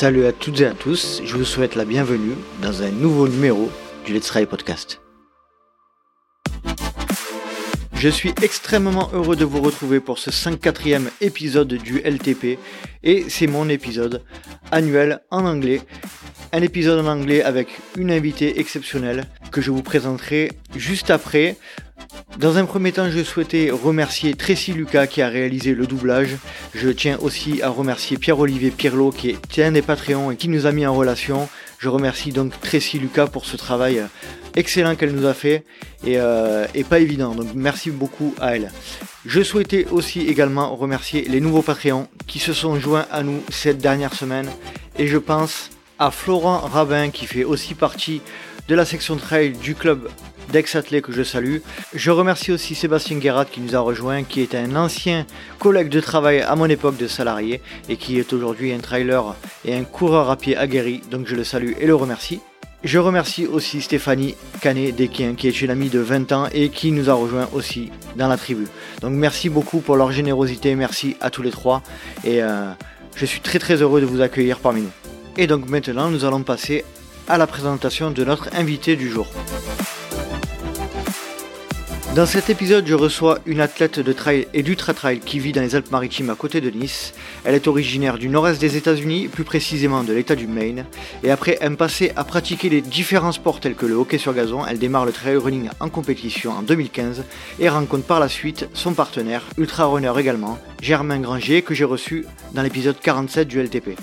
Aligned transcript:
Salut 0.00 0.24
à 0.24 0.32
toutes 0.32 0.62
et 0.62 0.64
à 0.64 0.72
tous, 0.72 1.20
je 1.26 1.36
vous 1.36 1.44
souhaite 1.44 1.74
la 1.74 1.84
bienvenue 1.84 2.32
dans 2.62 2.82
un 2.82 2.88
nouveau 2.88 3.28
numéro 3.28 3.70
du 4.06 4.14
Let's 4.14 4.28
Try 4.28 4.46
Podcast. 4.46 4.98
Je 7.96 8.08
suis 8.08 8.32
extrêmement 8.40 9.10
heureux 9.12 9.36
de 9.36 9.44
vous 9.44 9.60
retrouver 9.60 10.00
pour 10.00 10.18
ce 10.18 10.30
54e 10.30 11.10
épisode 11.20 11.74
du 11.74 11.98
LTP 11.98 12.58
et 13.02 13.26
c'est 13.28 13.46
mon 13.46 13.68
épisode 13.68 14.24
annuel 14.70 15.20
en 15.30 15.44
anglais. 15.44 15.82
Un 16.54 16.62
épisode 16.62 17.04
en 17.04 17.10
anglais 17.10 17.42
avec 17.42 17.68
une 17.98 18.10
invitée 18.10 18.58
exceptionnelle 18.58 19.24
que 19.52 19.60
je 19.60 19.70
vous 19.70 19.82
présenterai 19.82 20.50
juste 20.76 21.10
après. 21.10 21.58
Dans 22.38 22.56
un 22.56 22.64
premier 22.64 22.92
temps, 22.92 23.10
je 23.10 23.22
souhaitais 23.22 23.70
remercier 23.70 24.34
Tracy 24.34 24.72
Lucas 24.72 25.06
qui 25.06 25.22
a 25.22 25.28
réalisé 25.28 25.74
le 25.74 25.86
doublage. 25.86 26.36
Je 26.74 26.88
tiens 26.88 27.18
aussi 27.20 27.62
à 27.62 27.68
remercier 27.68 28.16
Pierre-Olivier 28.16 28.70
Pirlo 28.70 29.10
qui 29.10 29.30
est 29.30 29.62
un 29.62 29.72
des 29.72 29.82
Patreons 29.82 30.30
et 30.30 30.36
qui 30.36 30.48
nous 30.48 30.66
a 30.66 30.72
mis 30.72 30.86
en 30.86 30.94
relation. 30.94 31.48
Je 31.78 31.88
remercie 31.88 32.32
donc 32.32 32.58
Tracy 32.60 32.98
Lucas 32.98 33.26
pour 33.26 33.46
ce 33.46 33.56
travail 33.56 34.02
excellent 34.56 34.96
qu'elle 34.96 35.12
nous 35.12 35.26
a 35.26 35.34
fait 35.34 35.64
euh, 36.06 36.66
et, 36.74 36.84
pas 36.84 36.98
évident. 36.98 37.34
Donc 37.34 37.48
merci 37.54 37.90
beaucoup 37.90 38.34
à 38.40 38.56
elle. 38.56 38.70
Je 39.26 39.42
souhaitais 39.42 39.86
aussi 39.90 40.26
également 40.26 40.74
remercier 40.74 41.22
les 41.28 41.40
nouveaux 41.40 41.62
Patreons 41.62 42.08
qui 42.26 42.38
se 42.38 42.52
sont 42.52 42.78
joints 42.78 43.06
à 43.10 43.22
nous 43.22 43.42
cette 43.50 43.78
dernière 43.78 44.14
semaine 44.14 44.48
et 44.98 45.06
je 45.06 45.18
pense 45.18 45.70
à 45.98 46.10
Florent 46.10 46.58
Rabin 46.60 47.10
qui 47.10 47.26
fait 47.26 47.44
aussi 47.44 47.74
partie 47.74 48.22
de 48.70 48.76
la 48.76 48.84
section 48.84 49.16
trail 49.16 49.50
du 49.50 49.74
club 49.74 50.08
d'ex-athlètes 50.52 51.02
que 51.02 51.10
je 51.10 51.24
salue. 51.24 51.56
Je 51.92 52.12
remercie 52.12 52.52
aussi 52.52 52.76
Sébastien 52.76 53.18
Guérat 53.18 53.44
qui 53.44 53.60
nous 53.60 53.74
a 53.74 53.80
rejoint, 53.80 54.22
qui 54.22 54.42
est 54.42 54.54
un 54.54 54.76
ancien 54.76 55.26
collègue 55.58 55.88
de 55.88 55.98
travail 55.98 56.40
à 56.40 56.54
mon 56.54 56.66
époque 56.66 56.96
de 56.96 57.08
salarié 57.08 57.60
et 57.88 57.96
qui 57.96 58.20
est 58.20 58.32
aujourd'hui 58.32 58.72
un 58.72 58.78
trailer 58.78 59.34
et 59.64 59.74
un 59.74 59.82
coureur 59.82 60.30
à 60.30 60.36
pied 60.36 60.56
aguerri, 60.56 61.02
donc 61.10 61.26
je 61.26 61.34
le 61.34 61.42
salue 61.42 61.72
et 61.80 61.86
le 61.88 61.96
remercie. 61.96 62.38
Je 62.84 63.00
remercie 63.00 63.44
aussi 63.44 63.82
Stéphanie 63.82 64.36
Canet-Desquin 64.60 65.34
qui 65.34 65.48
est 65.48 65.62
une 65.62 65.70
amie 65.70 65.90
de 65.90 65.98
20 65.98 66.30
ans 66.30 66.46
et 66.52 66.68
qui 66.68 66.92
nous 66.92 67.10
a 67.10 67.14
rejoint 67.14 67.48
aussi 67.52 67.90
dans 68.14 68.28
la 68.28 68.36
tribu. 68.36 68.68
Donc 69.00 69.14
merci 69.14 69.48
beaucoup 69.48 69.80
pour 69.80 69.96
leur 69.96 70.12
générosité, 70.12 70.76
merci 70.76 71.16
à 71.20 71.30
tous 71.30 71.42
les 71.42 71.50
trois 71.50 71.82
et 72.22 72.40
euh, 72.40 72.70
je 73.16 73.26
suis 73.26 73.40
très 73.40 73.58
très 73.58 73.82
heureux 73.82 74.00
de 74.00 74.06
vous 74.06 74.20
accueillir 74.20 74.60
parmi 74.60 74.82
nous. 74.82 74.92
Et 75.36 75.48
donc 75.48 75.68
maintenant 75.68 76.08
nous 76.08 76.24
allons 76.24 76.44
passer 76.44 76.84
à 77.30 77.38
la 77.38 77.46
présentation 77.46 78.10
de 78.10 78.24
notre 78.24 78.48
invité 78.56 78.96
du 78.96 79.08
jour. 79.08 79.28
Dans 82.16 82.26
cet 82.26 82.50
épisode, 82.50 82.88
je 82.88 82.94
reçois 82.94 83.38
une 83.46 83.60
athlète 83.60 84.00
de 84.00 84.12
trail 84.12 84.48
et 84.52 84.64
d'ultra 84.64 84.94
trail 84.94 85.20
qui 85.20 85.38
vit 85.38 85.52
dans 85.52 85.60
les 85.60 85.76
Alpes-Maritimes 85.76 86.30
à 86.30 86.34
côté 86.34 86.60
de 86.60 86.68
Nice. 86.70 87.14
Elle 87.44 87.54
est 87.54 87.68
originaire 87.68 88.18
du 88.18 88.28
nord-est 88.28 88.60
des 88.60 88.76
États-Unis, 88.76 89.28
plus 89.28 89.44
précisément 89.44 90.02
de 90.02 90.12
l'État 90.12 90.34
du 90.34 90.48
Maine. 90.48 90.86
Et 91.22 91.30
après 91.30 91.56
un 91.62 91.76
passé 91.76 92.10
à 92.16 92.24
pratiquer 92.24 92.68
les 92.68 92.80
différents 92.80 93.30
sports 93.30 93.60
tels 93.60 93.76
que 93.76 93.86
le 93.86 93.94
hockey 93.94 94.18
sur 94.18 94.34
gazon, 94.34 94.66
elle 94.66 94.80
démarre 94.80 95.06
le 95.06 95.12
trail 95.12 95.36
running 95.36 95.68
en 95.78 95.88
compétition 95.88 96.50
en 96.50 96.62
2015 96.62 97.22
et 97.60 97.68
rencontre 97.68 98.06
par 98.06 98.18
la 98.18 98.28
suite 98.28 98.68
son 98.74 98.92
partenaire, 98.92 99.44
ultra 99.56 99.84
runner 99.84 100.12
également, 100.18 100.58
Germain 100.82 101.20
Granger, 101.20 101.62
que 101.62 101.74
j'ai 101.74 101.84
reçu 101.84 102.26
dans 102.54 102.62
l'épisode 102.62 102.96
47 103.00 103.46
du 103.46 103.62
LTP. 103.62 103.96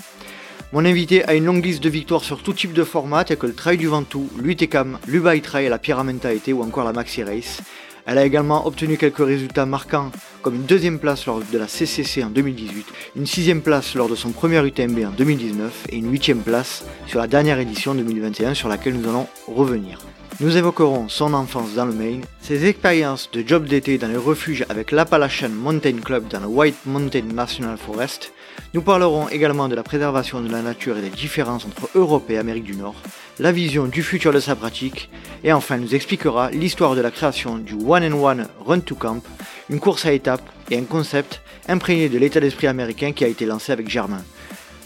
Mon 0.74 0.84
invité 0.84 1.24
a 1.24 1.32
une 1.32 1.46
longue 1.46 1.64
liste 1.64 1.82
de 1.82 1.88
victoires 1.88 2.22
sur 2.22 2.42
tout 2.42 2.52
type 2.52 2.74
de 2.74 2.84
format, 2.84 3.24
tels 3.24 3.38
que 3.38 3.46
le 3.46 3.54
Trail 3.54 3.78
du 3.78 3.86
Ventoux, 3.86 4.28
l'UTCAM, 4.38 4.98
l'Ubai 5.06 5.40
Trail, 5.40 5.70
la 5.70 5.78
Pyramenta 5.78 6.30
été 6.30 6.52
ou 6.52 6.62
encore 6.62 6.84
la 6.84 6.92
Maxi 6.92 7.22
Race. 7.22 7.62
Elle 8.04 8.18
a 8.18 8.26
également 8.26 8.66
obtenu 8.66 8.98
quelques 8.98 9.24
résultats 9.24 9.64
marquants 9.64 10.10
comme 10.42 10.56
une 10.56 10.66
deuxième 10.66 10.98
place 10.98 11.24
lors 11.24 11.40
de 11.40 11.58
la 11.58 11.68
CCC 11.68 12.22
en 12.22 12.28
2018, 12.28 12.86
une 13.16 13.26
sixième 13.26 13.62
place 13.62 13.94
lors 13.94 14.10
de 14.10 14.14
son 14.14 14.30
premier 14.30 14.62
UTMB 14.66 15.06
en 15.06 15.10
2019 15.10 15.86
et 15.88 15.96
une 15.96 16.10
huitième 16.10 16.40
place 16.40 16.84
sur 17.06 17.18
la 17.18 17.26
dernière 17.26 17.58
édition 17.58 17.94
2021 17.94 18.52
sur 18.52 18.68
laquelle 18.68 18.94
nous 18.94 19.08
allons 19.08 19.26
revenir. 19.46 19.98
Nous 20.40 20.56
évoquerons 20.56 21.08
son 21.08 21.34
enfance 21.34 21.74
dans 21.74 21.84
le 21.84 21.92
Maine, 21.92 22.22
ses 22.40 22.64
expériences 22.66 23.28
de 23.32 23.42
job 23.44 23.66
d'été 23.66 23.98
dans 23.98 24.06
les 24.06 24.16
refuges 24.16 24.64
avec 24.68 24.92
l'Appalachian 24.92 25.48
Mountain 25.48 25.96
Club 25.96 26.28
dans 26.28 26.38
le 26.38 26.46
White 26.46 26.86
Mountain 26.86 27.22
National 27.34 27.76
Forest, 27.76 28.32
nous 28.72 28.82
parlerons 28.82 29.28
également 29.28 29.66
de 29.66 29.74
la 29.74 29.82
préservation 29.82 30.40
de 30.40 30.48
la 30.48 30.62
nature 30.62 30.96
et 30.96 31.00
des 31.00 31.10
différences 31.10 31.64
entre 31.64 31.88
Europe 31.96 32.30
et 32.30 32.38
Amérique 32.38 32.62
du 32.62 32.76
Nord, 32.76 32.94
la 33.40 33.50
vision 33.50 33.86
du 33.86 34.04
futur 34.04 34.32
de 34.32 34.38
sa 34.38 34.54
pratique, 34.54 35.10
et 35.42 35.52
enfin 35.52 35.76
nous 35.76 35.96
expliquera 35.96 36.52
l'histoire 36.52 36.94
de 36.94 37.00
la 37.00 37.10
création 37.10 37.58
du 37.58 37.74
One 37.74 38.04
and 38.04 38.22
One 38.22 38.46
Run 38.64 38.78
to 38.78 38.94
Camp, 38.94 39.24
une 39.70 39.80
course 39.80 40.06
à 40.06 40.12
étapes 40.12 40.48
et 40.70 40.78
un 40.78 40.84
concept 40.84 41.42
imprégné 41.66 42.08
de 42.08 42.18
l'état 42.18 42.38
d'esprit 42.38 42.68
américain 42.68 43.10
qui 43.10 43.24
a 43.24 43.28
été 43.28 43.44
lancé 43.44 43.72
avec 43.72 43.88
Germain. 43.88 44.22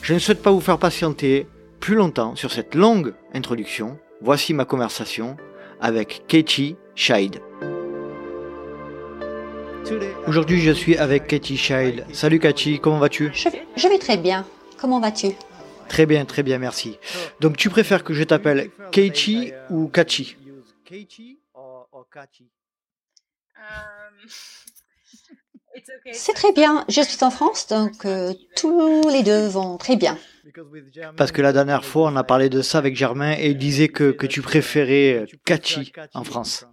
Je 0.00 0.14
ne 0.14 0.18
souhaite 0.18 0.40
pas 0.40 0.50
vous 0.50 0.62
faire 0.62 0.78
patienter 0.78 1.46
plus 1.78 1.94
longtemps 1.94 2.36
sur 2.36 2.50
cette 2.50 2.74
longue 2.74 3.12
introduction. 3.34 3.98
Voici 4.24 4.54
ma 4.54 4.64
conversation 4.64 5.36
avec 5.80 6.24
Katie 6.28 6.76
Scheid. 6.94 7.42
Aujourd'hui, 10.28 10.60
je 10.60 10.70
suis 10.70 10.96
avec 10.96 11.26
Katie 11.26 11.56
Child. 11.56 12.06
Salut 12.12 12.38
Katie, 12.38 12.78
comment 12.78 13.00
vas-tu? 13.00 13.32
Je, 13.34 13.88
vais 13.88 13.98
très 13.98 14.16
bien. 14.16 14.46
Comment 14.80 15.00
vas-tu? 15.00 15.32
Très 15.88 16.06
bien, 16.06 16.24
très 16.24 16.44
bien, 16.44 16.58
merci. 16.58 16.98
Donc, 17.40 17.56
tu 17.56 17.68
préfères 17.68 18.04
que 18.04 18.14
je 18.14 18.22
t'appelle 18.22 18.70
Katie 18.92 19.52
ou 19.70 19.88
Kachi? 19.88 20.36
C'est 26.12 26.34
très 26.34 26.52
bien. 26.52 26.84
Je 26.88 27.00
suis 27.00 27.22
en 27.24 27.30
France, 27.30 27.66
donc 27.66 28.04
euh, 28.04 28.34
tous 28.56 29.08
les 29.08 29.22
deux 29.22 29.46
vont 29.46 29.78
très 29.78 29.96
bien. 29.96 30.18
Parce 31.16 31.32
que 31.32 31.40
la 31.40 31.52
dernière 31.52 31.84
fois, 31.84 32.10
on 32.10 32.16
a 32.16 32.24
parlé 32.24 32.48
de 32.48 32.62
ça 32.62 32.78
avec 32.78 32.94
Germain 32.94 33.34
et 33.38 33.50
il 33.50 33.58
disait 33.58 33.88
que, 33.88 34.10
que 34.10 34.26
tu 34.26 34.42
préférais 34.42 35.26
Kachi 35.44 35.92
en 36.14 36.24
France. 36.24 36.66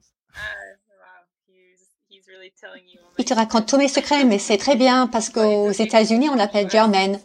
Il 3.18 3.26
te 3.26 3.34
raconte 3.34 3.68
tous 3.68 3.78
mes 3.78 3.88
secrets, 3.88 4.24
mais 4.24 4.40
c'est 4.40 4.58
très 4.58 4.76
bien 4.76 5.08
parce 5.08 5.30
qu'aux 5.30 5.72
États-Unis, 5.72 6.30
on 6.30 6.36
l'appelle 6.36 6.70
Germaine. 6.70 7.20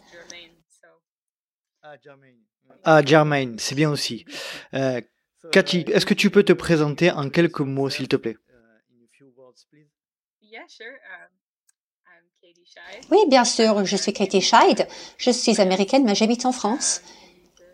Ah, 2.83 3.03
Germaine, 3.03 3.57
c'est 3.57 3.75
bien 3.75 3.89
aussi. 3.89 4.25
Euh, 4.73 5.01
Cathy, 5.51 5.85
est-ce 5.87 6.05
que 6.05 6.13
tu 6.13 6.29
peux 6.29 6.43
te 6.43 6.53
présenter 6.53 7.11
en 7.11 7.29
quelques 7.29 7.61
mots, 7.61 7.89
s'il 7.89 8.07
te 8.07 8.15
plaît? 8.15 8.37
Oui, 13.11 13.19
bien 13.27 13.45
sûr, 13.45 13.85
je 13.85 13.95
suis 13.95 14.13
Katie 14.13 14.41
Scheid. 14.41 14.87
Je 15.17 15.31
suis 15.31 15.59
américaine, 15.61 16.03
mais 16.05 16.15
j'habite 16.15 16.45
en 16.45 16.51
France, 16.51 17.01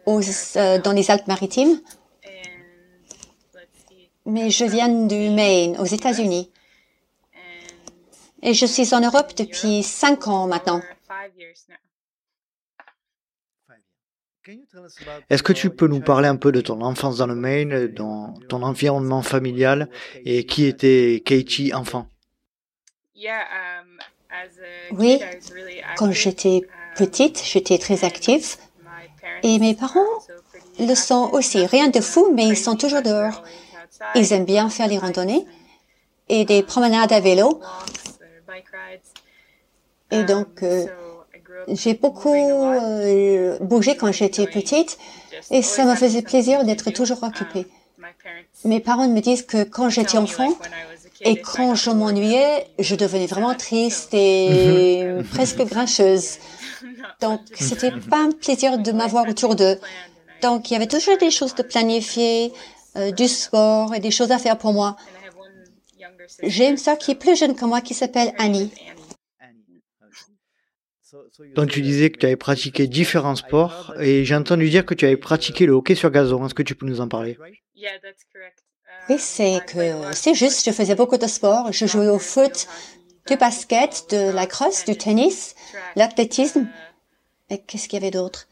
euh, 0.07 0.79
dans 0.79 0.91
les 0.91 1.11
Alpes-Maritimes. 1.11 1.81
Mais 4.25 4.49
je 4.49 4.65
viens 4.65 4.89
du 4.89 5.29
Maine, 5.29 5.77
aux 5.79 5.85
États-Unis. 5.85 6.51
Et 8.43 8.53
je 8.53 8.65
suis 8.65 8.93
en 8.93 9.01
Europe 9.01 9.33
depuis 9.37 9.83
cinq 9.83 10.27
ans 10.27 10.47
maintenant. 10.47 10.81
Est-ce 15.29 15.43
que 15.43 15.53
tu 15.53 15.69
peux 15.69 15.87
nous 15.87 16.01
parler 16.01 16.27
un 16.27 16.35
peu 16.35 16.51
de 16.51 16.61
ton 16.61 16.81
enfance 16.81 17.17
dans 17.17 17.27
le 17.27 17.35
Maine, 17.35 17.87
dans 17.87 18.33
ton 18.49 18.63
environnement 18.63 19.21
familial 19.21 19.89
et 20.25 20.45
qui 20.45 20.65
était 20.65 21.21
Katie 21.23 21.73
enfant? 21.73 22.07
Oui, 24.91 25.19
quand 25.97 26.11
j'étais 26.11 26.61
petite, 26.95 27.41
j'étais 27.43 27.78
très 27.78 28.03
active 28.05 28.55
et 29.43 29.59
mes 29.59 29.75
parents 29.75 29.99
le 30.79 30.95
sont 30.95 31.29
aussi. 31.33 31.66
Rien 31.66 31.89
de 31.89 31.99
fou, 32.01 32.31
mais 32.33 32.45
ils 32.47 32.57
sont 32.57 32.75
toujours 32.75 33.01
dehors. 33.01 33.43
Ils 34.16 34.33
aiment 34.33 34.45
bien 34.45 34.69
faire 34.69 34.87
les 34.87 34.97
randonnées 34.97 35.45
et 36.29 36.45
des 36.45 36.63
promenades 36.63 37.11
à 37.11 37.19
vélo 37.19 37.61
et 40.11 40.23
donc, 40.23 40.61
euh, 40.61 40.85
j'ai 41.69 41.93
beaucoup 41.93 42.34
euh, 42.34 43.57
bougé 43.59 43.95
quand 43.95 44.11
j'étais 44.11 44.45
petite 44.45 44.97
et 45.49 45.61
ça 45.61 45.85
me 45.85 45.95
faisait 45.95 46.22
plaisir 46.22 46.66
d'être 46.66 46.91
toujours 46.91 47.23
occupée. 47.23 47.66
Mes 48.66 48.81
parents 48.81 49.07
me 49.07 49.22
disent 49.22 49.43
que 49.43 49.63
quand 49.63 49.89
j'étais 49.89 50.17
enfant 50.17 50.53
et 51.23 51.41
quand 51.41 51.76
je 51.76 51.90
m'ennuyais, 51.91 52.68
je 52.79 52.96
devenais 52.96 53.28
vraiment 53.28 53.56
triste 53.56 54.14
et 54.14 55.06
presque 55.32 55.62
grincheuse. 55.64 56.38
Donc, 57.22 57.41
c'était 57.53 57.91
pas 57.91 58.23
un 58.23 58.32
plaisir 58.32 58.78
de 58.78 58.91
m'avoir 58.91 59.28
autour 59.28 59.56
d'eux. 59.56 59.78
Donc, 60.41 60.70
il 60.70 60.73
y 60.73 60.76
avait 60.76 60.88
toujours 60.88 61.18
des 61.18 61.29
choses 61.32 61.53
de 61.56 61.64
planifier, 61.64 62.52
euh, 62.97 63.12
du 63.12 63.28
sport 63.28 63.94
et 63.94 64.00
des 64.00 64.12
choses 64.12 64.32
à 64.32 64.40
faire 64.40 64.58
pour 64.58 64.73
moi. 64.73 64.96
J'ai 66.44 66.68
une 66.68 66.78
sœur 66.78 66.97
qui 66.97 67.12
est 67.12 67.16
plus 67.16 67.38
jeune 67.38 67.56
que 67.56 67.66
moi 67.66 67.82
qui 67.82 67.94
s'appelle 67.94 68.34
Annie. 68.38 68.72
Donc 71.56 71.70
tu 71.70 71.82
disais 71.82 72.09
que 72.09 72.18
tu 72.18 72.26
avais 72.26 72.35
pratiqué 72.35 72.88
différents 72.88 73.35
sports 73.35 73.94
et 74.00 74.23
j'ai 74.23 74.35
entendu 74.35 74.70
dire 74.70 74.85
que 74.85 74.94
tu 74.94 75.06
avais 75.06 75.18
pratiqué 75.18 75.66
le 75.66 75.73
hockey 75.73 75.96
sur 75.96 76.09
gazon. 76.09 76.46
Est-ce 76.46 76.53
que 76.53 76.64
tu 76.64 76.76
peux 76.76 76.85
nous 76.85 77.02
en 77.02 77.08
parler? 77.08 77.38
Oui, 79.11 79.19
c'est 79.19 79.59
que 79.67 80.13
c'est 80.13 80.34
juste. 80.34 80.66
Je 80.66 80.72
faisais 80.72 80.96
beaucoup 80.96 81.17
de 81.17 81.28
sports. 81.28 81.72
Je 81.72 81.85
jouais 81.85 82.08
au 82.08 82.19
foot, 82.19 82.67
du 83.28 83.35
basket, 83.35 84.05
de 84.09 84.31
la 84.31 84.47
crosse, 84.47 84.85
du 84.85 84.97
tennis, 84.97 85.55
l'athlétisme 85.96 86.67
Et 87.49 87.58
qu'est-ce 87.59 87.90
qu'il 87.90 87.99
y 87.99 88.02
avait 88.03 88.11
d'autre? 88.11 88.47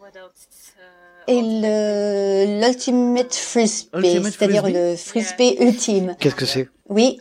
Et 1.28 1.42
l'ultimate 1.42 3.36
frisbee, 3.36 4.24
c'est-à-dire 4.24 4.68
le 4.68 4.96
frisbee 4.96 5.56
ultime. 5.60 6.16
Qu'est-ce 6.20 6.36
que 6.36 6.46
c'est? 6.46 6.68
Oui, 6.88 7.20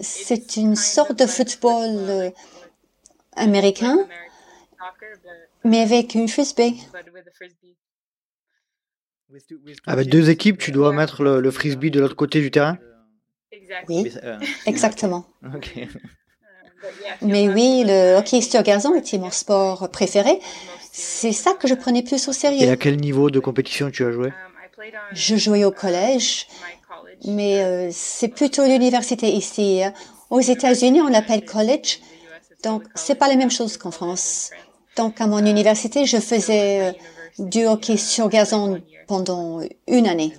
c'est 0.00 0.56
une 0.56 0.76
sorte 0.76 1.18
de 1.18 1.26
football 1.26 1.96
euh, 2.08 2.30
américain, 3.36 3.96
mais 5.64 5.80
avec 5.80 6.14
une 6.14 6.28
frisbee. 6.28 6.82
Avec 9.86 10.08
deux 10.08 10.30
équipes, 10.30 10.58
tu 10.58 10.70
dois 10.70 10.92
mettre 10.92 11.22
le, 11.22 11.50
frisbee 11.50 11.90
de 11.90 12.00
l'autre 12.00 12.16
côté 12.16 12.40
du 12.40 12.50
terrain 12.50 12.78
Oui, 13.88 14.10
euh, 14.22 14.38
exactement. 14.66 15.26
Mais 17.20 17.48
oui, 17.48 17.84
le 17.86 18.16
hockey 18.16 18.40
sur 18.40 18.62
gazon 18.62 18.94
était 18.94 19.18
mon 19.18 19.30
sport 19.30 19.90
préféré. 19.90 20.40
C'est 20.92 21.32
ça 21.32 21.52
que 21.52 21.68
je 21.68 21.74
prenais 21.74 22.02
plus 22.02 22.26
au 22.28 22.32
sérieux. 22.32 22.62
Et 22.62 22.70
à 22.70 22.76
quel 22.76 22.96
niveau 22.96 23.30
de 23.30 23.38
compétition 23.40 23.90
tu 23.90 24.04
as 24.04 24.12
joué 24.12 24.32
Je 25.12 25.36
jouais 25.36 25.64
au 25.64 25.72
collège, 25.72 26.46
mais 27.26 27.62
euh, 27.62 27.90
c'est 27.92 28.28
plutôt 28.28 28.64
l'université 28.64 29.28
ici. 29.28 29.82
Hein. 29.82 29.92
Aux 30.30 30.40
États-Unis, 30.40 31.02
on 31.02 31.08
l'appelle 31.08 31.44
college, 31.44 32.00
donc 32.64 32.84
c'est 32.94 33.16
pas 33.16 33.28
la 33.28 33.36
même 33.36 33.50
chose 33.50 33.76
qu'en 33.76 33.90
France. 33.90 34.50
Donc 34.96 35.20
à 35.20 35.26
mon 35.26 35.44
université, 35.44 36.06
je 36.06 36.16
faisais 36.16 36.94
du 37.38 37.66
hockey 37.66 37.96
sur 37.96 38.28
gazon 38.28 38.82
pendant 39.06 39.60
une 39.86 40.06
année. 40.06 40.34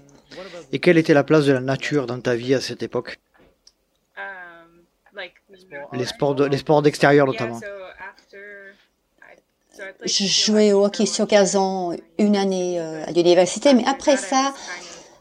Et 0.72 0.80
quelle 0.80 0.98
était 0.98 1.14
la 1.14 1.24
place 1.24 1.46
de 1.46 1.54
la 1.54 1.60
nature 1.60 2.06
dans 2.06 2.20
ta 2.20 2.36
vie 2.36 2.54
à 2.54 2.62
cette 2.62 2.84
époque? 2.84 3.20
Les 5.94 6.06
sports, 6.06 6.36
les 6.36 6.58
sports 6.58 6.82
d'extérieur 6.82 7.28
notamment. 7.28 7.60
Je 10.06 10.26
jouais 10.26 10.74
au 10.74 10.86
hockey 10.86 11.06
sur 11.06 11.26
gazon 11.26 11.98
une 12.18 12.36
année 12.36 12.80
euh, 12.80 13.06
à 13.06 13.12
l'université, 13.12 13.74
mais 13.74 13.86
après 13.86 14.18
ça, 14.18 14.54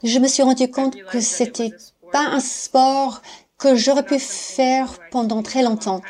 je 0.03 0.19
me 0.19 0.29
suis 0.29 0.43
rendu 0.43 0.71
compte 0.71 0.97
que 1.05 1.21
c'était 1.21 1.73
pas 2.13 2.27
un 2.27 2.41
sport 2.41 3.23
que 3.57 3.75
j'aurais 3.75 4.05
pu 4.05 4.19
faire 4.19 4.99
pendant 5.11 5.43
très 5.43 5.63
longtemps. 5.63 6.01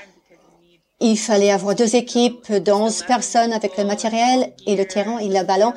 Il 1.00 1.16
fallait 1.16 1.52
avoir 1.52 1.74
deux 1.74 1.94
équipes 1.94 2.52
d'onze 2.52 3.04
personnes 3.04 3.52
avec 3.52 3.76
le 3.76 3.84
matériel 3.84 4.52
et 4.66 4.74
le 4.74 4.84
terrain 4.84 5.18
et 5.18 5.28
le 5.28 5.44
ballon. 5.44 5.72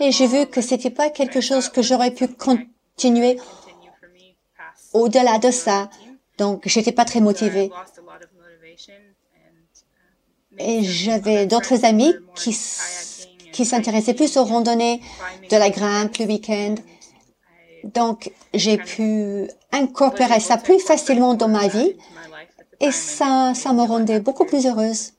Et 0.00 0.12
j'ai 0.12 0.26
vu 0.26 0.46
que 0.46 0.60
c'était 0.60 0.90
pas 0.90 1.08
quelque 1.08 1.40
chose 1.40 1.70
que 1.70 1.80
j'aurais 1.80 2.10
pu 2.10 2.28
continuer 2.28 3.38
au-delà 4.92 5.38
de 5.38 5.50
ça. 5.50 5.88
Donc, 6.36 6.62
j'étais 6.66 6.92
pas 6.92 7.06
très 7.06 7.20
motivée. 7.20 7.70
Et 10.58 10.82
j'avais 10.82 11.46
d'autres 11.46 11.84
amis 11.84 12.14
qui, 12.34 12.56
qui 13.52 13.64
s'intéressaient 13.64 14.14
plus 14.14 14.36
aux 14.36 14.44
randonnées, 14.44 15.00
de 15.50 15.56
la 15.56 15.70
grimpe 15.70 16.18
le 16.18 16.26
week-end. 16.26 16.74
Donc, 17.84 18.30
j'ai 18.52 18.76
pu 18.76 19.48
incorporer 19.72 20.40
ça 20.40 20.56
plus 20.58 20.80
facilement 20.80 21.34
dans 21.34 21.48
ma 21.48 21.68
vie 21.68 21.96
et 22.80 22.90
ça, 22.90 23.52
ça 23.54 23.72
me 23.72 23.82
rendait 23.82 24.20
beaucoup 24.20 24.44
plus 24.44 24.66
heureuse. 24.66 25.12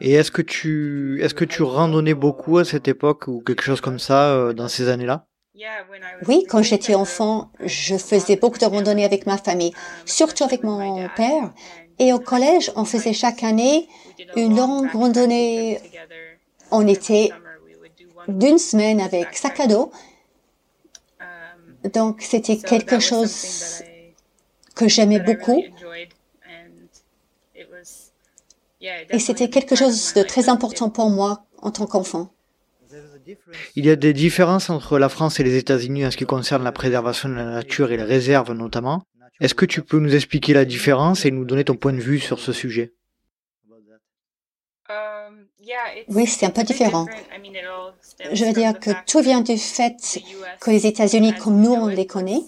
Et 0.00 0.12
est-ce 0.12 0.30
que 0.30 0.42
tu, 0.42 1.20
est-ce 1.22 1.34
que 1.34 1.44
tu 1.44 1.62
randonnais 1.62 2.14
beaucoup 2.14 2.58
à 2.58 2.64
cette 2.64 2.88
époque 2.88 3.28
ou 3.28 3.42
quelque 3.42 3.62
chose 3.62 3.80
comme 3.82 3.98
ça 3.98 4.30
euh, 4.30 4.52
dans 4.54 4.68
ces 4.68 4.88
années-là? 4.88 5.26
Oui, 6.26 6.46
quand 6.48 6.62
j'étais 6.62 6.94
enfant, 6.94 7.50
je 7.62 7.96
faisais 7.96 8.36
beaucoup 8.36 8.58
de 8.58 8.64
randonnées 8.64 9.04
avec 9.04 9.26
ma 9.26 9.36
famille, 9.36 9.74
surtout 10.06 10.44
avec 10.44 10.62
mon 10.62 11.06
père. 11.16 11.52
Et 11.98 12.14
au 12.14 12.18
collège, 12.18 12.72
on 12.76 12.86
faisait 12.86 13.12
chaque 13.12 13.42
année 13.42 13.86
une 14.36 14.56
longue 14.56 14.90
randonnée 14.90 15.78
en 16.70 16.86
été 16.86 17.30
d'une 18.26 18.56
semaine 18.56 19.02
avec 19.02 19.36
sac 19.36 19.60
à 19.60 19.66
dos. 19.66 19.90
Donc, 21.92 22.22
c'était 22.22 22.56
quelque 22.56 23.00
chose 23.00 23.82
que 24.80 24.88
j'aimais 24.88 25.20
beaucoup. 25.20 25.62
Et 28.80 29.18
c'était 29.18 29.50
quelque 29.50 29.76
chose 29.76 30.14
de 30.14 30.22
très 30.22 30.48
important 30.48 30.88
pour 30.88 31.10
moi 31.10 31.44
en 31.58 31.70
tant 31.70 31.86
qu'enfant. 31.86 32.32
Il 33.76 33.84
y 33.84 33.90
a 33.90 33.96
des 33.96 34.14
différences 34.14 34.70
entre 34.70 34.98
la 34.98 35.10
France 35.10 35.38
et 35.38 35.44
les 35.44 35.56
États-Unis 35.56 36.06
en 36.06 36.10
ce 36.10 36.16
qui 36.16 36.24
concerne 36.24 36.64
la 36.64 36.72
préservation 36.72 37.28
de 37.28 37.34
la 37.34 37.44
nature 37.44 37.92
et 37.92 37.98
les 37.98 38.02
réserves 38.16 38.52
notamment. 38.52 39.02
Est-ce 39.40 39.54
que 39.54 39.66
tu 39.66 39.82
peux 39.82 39.98
nous 39.98 40.14
expliquer 40.14 40.54
la 40.54 40.64
différence 40.64 41.24
et 41.26 41.30
nous 41.30 41.44
donner 41.44 41.64
ton 41.64 41.76
point 41.76 41.92
de 41.92 42.00
vue 42.00 42.18
sur 42.18 42.40
ce 42.40 42.52
sujet? 42.52 42.92
Um, 44.88 45.46
oui, 46.08 46.26
c'est 46.26 46.46
un 46.46 46.50
peu 46.50 46.64
différent. 46.64 47.06
Je 48.32 48.44
veux 48.44 48.52
dire 48.52 48.78
que 48.80 48.90
tout 49.06 49.20
vient 49.20 49.40
du 49.40 49.56
fait 49.56 49.96
que 50.60 50.70
les 50.70 50.86
États-Unis, 50.86 51.34
comme 51.34 51.60
nous 51.60 51.72
on 51.72 51.86
les 51.86 52.06
connaît, 52.06 52.42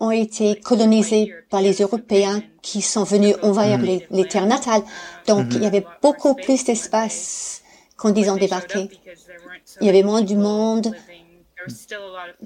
ont 0.00 0.10
été 0.10 0.56
colonisés 0.60 1.32
par 1.50 1.60
les 1.60 1.74
Européens 1.74 2.42
qui 2.62 2.82
sont 2.82 3.04
venus 3.04 3.36
envahir 3.42 3.78
mm. 3.78 4.00
les, 4.10 4.28
terres 4.28 4.46
natales. 4.46 4.82
Donc, 5.28 5.46
mm-hmm. 5.46 5.56
il 5.56 5.62
y 5.62 5.66
avait 5.66 5.86
beaucoup 6.02 6.34
plus 6.34 6.64
d'espace 6.64 7.62
quand 7.96 8.14
ils 8.16 8.30
ont 8.30 8.36
débarqué. 8.36 8.88
Il 9.80 9.86
y 9.86 9.90
avait 9.90 10.02
moins 10.02 10.22
du 10.22 10.36
monde 10.36 10.94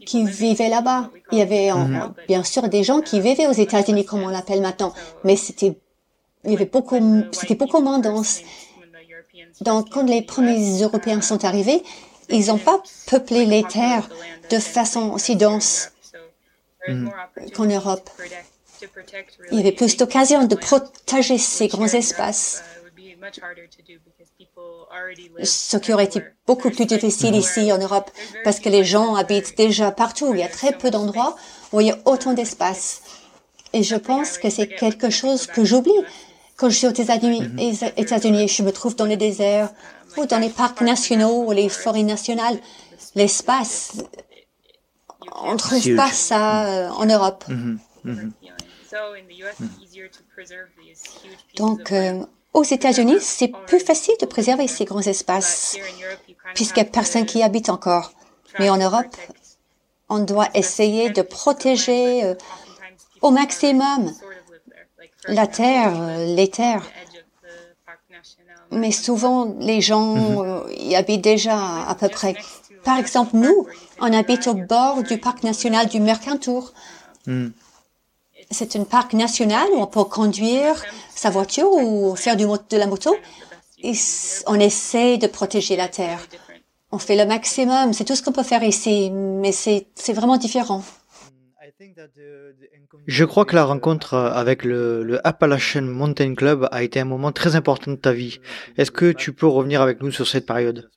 qui 0.05 0.25
vivaient 0.25 0.69
là-bas. 0.69 1.11
Il 1.33 1.39
y 1.39 1.43
avait 1.43 1.73
mhm. 1.73 2.13
bien 2.27 2.43
sûr 2.43 2.69
des 2.69 2.83
gens 2.83 3.01
qui 3.01 3.21
vivaient 3.21 3.47
aux 3.47 3.53
États-Unis, 3.53 4.05
comme 4.05 4.23
on 4.23 4.29
l'appelle 4.29 4.61
maintenant, 4.61 4.93
mais 5.23 5.37
c'était 5.37 5.79
il 6.45 6.51
y 6.51 6.55
avait 6.55 6.67
beaucoup, 6.67 6.99
c'était 7.33 7.55
beaucoup 7.55 7.81
moins 7.81 8.01
dense. 8.01 8.43
Donc, 9.63 9.89
quand 9.91 10.03
les 10.03 10.21
premiers 10.21 10.83
Européens 10.83 11.23
sont 11.23 11.43
arrivés, 11.45 11.83
ils 12.29 12.47
n'ont 12.49 12.59
pas 12.59 12.83
peuplé 13.07 13.47
les 13.47 13.63
terres 13.65 14.11
de 14.51 14.59
façon 14.59 15.11
aussi 15.13 15.37
dense 15.37 15.93
qu'en 17.55 17.67
Europe. 17.67 18.11
Il 19.51 19.59
y 19.59 19.61
avait 19.61 19.73
plus 19.73 19.97
d'occasions 19.97 20.47
de 20.47 20.55
protéger 20.55 21.39
ces 21.39 21.69
grands 21.69 21.87
espaces 21.87 22.63
ce 25.43 25.77
qui 25.77 25.93
aurait 25.93 26.05
été 26.05 26.23
beaucoup 26.47 26.71
plus 26.71 26.87
difficile 26.87 27.35
ici 27.35 27.73
en 27.73 27.79
Europe 27.79 28.11
parce 28.43 28.61
que 28.61 28.69
les 28.69 28.85
gens 28.85 29.15
habitent 29.15 29.57
déjà 29.57 29.91
partout. 29.91 30.33
Il 30.35 30.41
y 30.41 30.43
a 30.43 30.49
très 30.49 30.73
peu 30.73 30.91
d'endroits 30.91 31.37
où 31.73 31.81
il 31.81 31.89
y 31.89 31.91
a 31.91 31.99
autant 32.05 32.35
d'espace. 32.35 33.03
Et 33.73 33.83
je 33.83 33.97
pense 33.97 34.39
que 34.39 34.51
c'est 34.51 34.69
quelque 34.69 35.11
chose 35.11 35.47
que 35.47 35.65
j'oublie. 35.65 35.93
Quand 36.57 36.69
je 36.69 36.77
suis 36.77 36.87
aux 36.87 36.93
mm-hmm. 36.93 37.93
États-Unis, 37.97 38.49
je 38.49 38.63
me 38.63 38.71
trouve 38.71 38.95
dans 38.95 39.07
les 39.07 39.17
déserts 39.17 39.71
ou 40.17 40.27
dans 40.27 40.39
les 40.39 40.51
parcs 40.51 40.81
nationaux 40.83 41.45
ou 41.45 41.53
les 41.53 41.69
forêts 41.69 42.05
nationales. 42.05 42.59
L'espace, 43.17 43.93
on 45.33 45.53
ne 45.53 45.59
trouve 45.59 45.97
pas 45.97 46.11
ça 46.11 46.67
euh, 46.67 46.89
en 46.91 47.07
Europe. 47.07 47.45
Mm-hmm. 47.49 47.79
Mm-hmm. 48.07 48.31
Donc, 51.57 51.93
euh, 51.93 52.25
aux 52.53 52.63
États-Unis, 52.63 53.17
c'est 53.21 53.53
plus 53.67 53.81
facile 53.81 54.15
de 54.21 54.27
préserver 54.27 54.69
ces 54.69 54.85
grands 54.85 55.01
espaces, 55.01 55.77
puisqu'il 56.55 56.83
n'y 56.83 56.89
a 56.89 56.91
personne 56.91 57.27
qui 57.27 57.39
y 57.39 57.43
habite 57.43 57.69
encore. 57.69 58.13
Mais 58.59 58.71
en 58.71 58.77
Europe, 58.77 59.17
on 60.09 60.21
doit 60.21 60.49
essayer 60.55 61.11
de 61.11 61.23
protéger 61.23 62.25
euh, 62.25 62.35
au 63.23 63.31
maximum 63.31 64.13
la 65.27 65.47
terre, 65.47 65.93
euh, 65.97 66.35
les 66.37 66.49
terres. 66.49 66.83
Mais 68.71 68.91
souvent, 68.91 69.55
les 69.59 69.81
gens 69.81 70.15
mhm. 70.15 70.39
euh, 70.39 70.73
y 70.75 70.95
habitent 70.95 71.23
déjà 71.23 71.85
à 71.87 71.95
peu 71.95 72.09
près. 72.09 72.35
Par 72.85 72.99
exemple, 72.99 73.37
nous, 73.37 73.67
on 74.01 74.13
habite 74.13 74.47
au 74.47 74.55
bord 74.55 75.03
du 75.03 75.19
parc 75.19 75.43
national 75.43 75.89
du 75.89 76.01
Mercantour. 76.01 76.73
Mhm 77.27 77.53
c'est 78.51 78.77
un 78.77 78.85
parc 78.85 79.13
national 79.13 79.69
où 79.73 79.81
on 79.81 79.87
peut 79.87 80.05
conduire 80.05 80.83
sa 81.15 81.31
voiture 81.31 81.71
ou 81.73 82.17
faire 82.17 82.37
du, 82.37 82.45
de 82.45 82.77
la 82.77 82.87
moto. 82.87 83.15
Et 83.83 83.93
on 84.47 84.59
essaie 84.59 85.19
de 85.19 85.27
protéger 85.27 85.77
la 85.77 85.89
terre. 85.89 86.21
On 86.91 86.99
fait 86.99 87.17
le 87.17 87.27
maximum. 87.27 87.93
C'est 87.93 88.05
tout 88.05 88.15
ce 88.15 88.23
qu'on 88.23 88.33
peut 88.33 88.45
faire 88.45 88.63
ici, 88.63 89.11
mais 89.11 89.53
c'est 89.53 90.13
vraiment 90.13 90.37
différent. 90.37 90.83
Je 93.07 93.25
crois 93.25 93.45
que 93.45 93.57
la 93.57 93.65
rencontre 93.65 94.15
avec 94.15 94.65
le, 94.65 95.03
le, 95.03 95.27
Appalachian 95.27 95.83
Mountain 95.83 96.35
Club 96.35 96.69
a 96.71 96.83
été 96.83 97.01
un 97.01 97.05
moment 97.05 97.33
très 97.33 97.57
important 97.57 97.91
de 97.91 97.97
ta 97.97 98.13
vie. 98.13 98.41
Est-ce 98.79 98.91
que 98.91 99.13
tu 99.13 99.33
peux 99.33 99.47
revenir 99.47 99.83
avec 99.83 100.01
nous 100.03 100.13
sur 100.13 100.27
cette 100.27 100.47
période? 100.47 100.89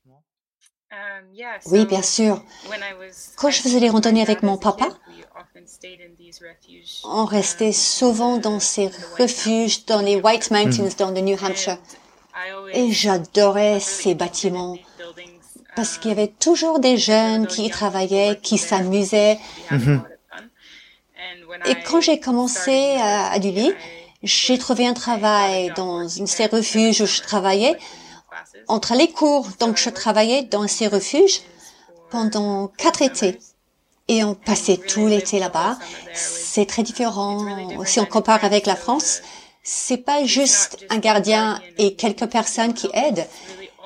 Oui, 1.68 1.86
bien 1.86 2.02
sûr. 2.02 2.42
Quand 3.36 3.50
je 3.50 3.62
faisais 3.62 3.80
les 3.80 3.90
randonnées 3.90 4.22
avec 4.22 4.44
mon 4.44 4.58
papa, 4.58 4.90
on 7.04 7.26
restait 7.26 7.72
souvent 7.72 8.38
dans 8.38 8.60
ces 8.60 8.90
refuges 9.18 9.86
dans 9.86 10.02
les 10.02 10.16
White 10.20 10.52
Mountains 10.52 10.90
dans 10.98 11.12
le 11.12 11.22
New 11.22 11.38
Hampshire. 11.44 11.78
Et 12.74 12.92
j'adorais 12.92 13.80
ces 13.80 14.16
bâtiments 14.16 14.78
parce 15.76 16.00
qu'il 16.00 16.10
y 16.10 16.12
avait 16.12 16.34
toujours 16.40 16.80
des 16.80 16.98
jeunes 16.98 17.46
qui 17.46 17.66
y 17.66 17.70
travaillaient, 17.70 18.40
qui 18.42 18.58
s'amusaient. 18.58 19.38
Hmm. 19.70 20.00
Et 21.66 21.76
quand 21.86 22.02
j'ai 22.02 22.20
commencé 22.20 22.98
à 23.00 23.38
Dully, 23.40 23.74
j'ai 24.24 24.58
trouvé 24.58 24.88
un 24.88 24.94
travail 24.94 25.72
dans 25.76 26.08
ces 26.08 26.48
refuges 26.48 27.02
où 27.02 27.06
je 27.06 27.22
travaillais. 27.22 27.78
Entre 28.68 28.96
les 28.96 29.10
cours. 29.10 29.48
Donc, 29.60 29.78
je 29.78 29.90
travaillais 29.90 30.44
dans 30.44 30.68
ces 30.68 30.88
refuges 30.88 31.42
pendant 32.10 32.68
quatre 32.78 33.02
étés. 33.02 33.40
Et 34.08 34.24
on 34.24 34.36
passait 34.36 34.78
tout 34.78 35.08
l'été 35.08 35.40
là-bas. 35.40 35.78
C'est 36.14 36.66
très 36.66 36.84
différent 36.84 37.46
si 37.86 38.00
on 38.00 38.06
compare 38.06 38.44
avec 38.46 38.66
la 38.66 38.76
France. 38.76 39.22
C'est 39.64 39.98
pas 39.98 40.24
juste 40.24 40.86
un 40.90 40.98
gardien 40.98 41.60
et 41.78 41.96
quelques 41.96 42.28
personnes 42.28 42.74
qui 42.74 42.90
aident. 42.94 43.28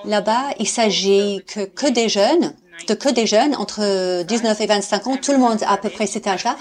Là-bas, 0.06 0.50
il 0.60 0.68
s'agit 0.68 1.44
que, 1.48 1.62
que 1.62 1.88
des 1.88 2.08
jeunes, 2.08 2.54
de 2.88 2.94
que 2.94 3.10
des 3.10 3.26
jeunes 3.26 3.56
entre 3.56 4.24
19 4.24 4.62
et 4.62 4.66
25 4.68 5.08
ans. 5.08 5.18
Tout 5.18 5.32
le 5.32 5.40
monde 5.40 5.64
a 5.64 5.72
à 5.72 5.78
peu 5.78 5.90
près 5.90 6.06
cet 6.06 6.28
âge-là. 6.28 6.56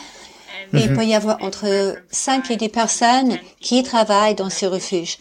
Et 0.73 0.83
il 0.83 0.95
peut 0.95 1.05
y 1.05 1.15
avoir 1.15 1.43
entre 1.43 1.97
5 2.11 2.51
et 2.51 2.57
10 2.57 2.69
personnes 2.69 3.39
qui 3.61 3.83
travaillent 3.83 4.37
dans 4.37 4.51
ces 4.51 4.67
refuges. 4.67 5.19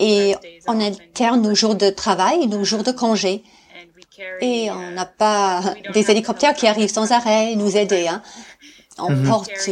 Et 0.00 0.34
on 0.66 0.80
alterne 0.80 1.42
nos 1.42 1.54
jours 1.54 1.74
de 1.74 1.90
travail 1.90 2.42
et 2.42 2.46
nos 2.46 2.64
jours 2.64 2.82
de 2.82 2.92
congé. 2.92 3.42
Et 4.40 4.70
on 4.70 4.90
n'a 4.90 5.06
pas 5.06 5.74
des 5.92 6.10
hélicoptères 6.10 6.54
qui 6.54 6.66
arrivent 6.66 6.90
sans 6.90 7.12
arrêt 7.12 7.54
nous 7.54 7.76
aider. 7.76 8.08
Hein. 8.08 8.22
On 9.00 9.10
mhm. 9.10 9.28
porte 9.28 9.68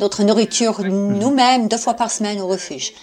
notre 0.00 0.22
nourriture 0.24 0.82
nous-mêmes 0.82 1.68
deux 1.68 1.76
fois 1.76 1.92
par 1.92 2.10
semaine 2.10 2.40
au 2.40 2.46
refuge. 2.46 2.94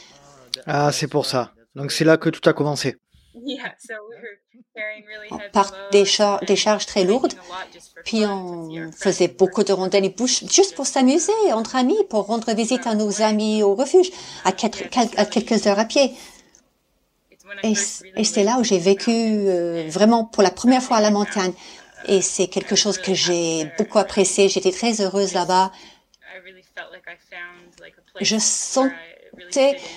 Ah, 0.65 0.91
c'est 0.91 1.07
pour 1.07 1.27
ça. 1.27 1.53
Donc 1.75 1.91
c'est 1.91 2.05
là 2.05 2.17
que 2.17 2.29
tout 2.29 2.47
a 2.49 2.53
commencé. 2.53 2.97
On 5.31 5.39
part 5.53 5.71
des, 5.91 6.03
des 6.47 6.55
charges 6.55 6.85
très 6.85 7.03
lourdes, 7.05 7.33
puis 8.03 8.25
on 8.25 8.91
faisait 8.91 9.29
beaucoup 9.29 9.63
de 9.63 9.71
randonnées 9.71 10.13
juste 10.49 10.75
pour 10.75 10.85
s'amuser 10.85 11.31
entre 11.53 11.75
amis, 11.75 11.97
pour 12.09 12.25
rendre 12.25 12.53
visite 12.53 12.85
à 12.85 12.93
nos 12.93 13.21
amis 13.21 13.63
au 13.63 13.75
refuge, 13.75 14.11
à, 14.43 14.49
à 14.49 15.25
quelques 15.25 15.67
heures 15.67 15.79
à 15.79 15.85
pied. 15.85 16.13
Et, 17.63 18.23
c'est 18.23 18.43
là 18.43 18.57
où 18.59 18.63
j'ai 18.63 18.79
vécu 18.79 19.11
euh, 19.11 19.87
vraiment 19.87 20.25
pour 20.25 20.43
la 20.43 20.51
première 20.51 20.83
fois 20.83 20.97
à 20.97 21.01
la 21.01 21.11
montagne. 21.11 21.53
Et 22.07 22.21
c'est 22.21 22.47
quelque 22.47 22.75
chose 22.75 22.97
que 22.97 23.13
j'ai 23.13 23.71
beaucoup 23.77 23.97
apprécié. 23.97 24.49
J'étais 24.49 24.71
très 24.71 25.01
heureuse 25.01 25.33
là-bas. 25.33 25.71
Je 28.21 28.37
sentais 28.37 28.93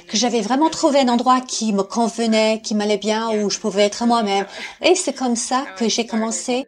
que 0.08 0.16
j'avais 0.16 0.40
vraiment 0.40 0.70
trouvé 0.70 1.00
un 1.00 1.08
endroit 1.08 1.40
qui 1.40 1.72
me 1.72 1.82
convenait, 1.82 2.60
qui 2.62 2.74
m'allait 2.74 2.98
bien, 2.98 3.30
où 3.30 3.50
je 3.50 3.58
pouvais 3.58 3.82
être 3.82 4.06
moi-même. 4.06 4.46
Et 4.82 4.94
c'est 4.94 5.12
comme 5.12 5.36
ça 5.36 5.66
que 5.76 5.88
j'ai 5.88 6.06
commencé. 6.06 6.66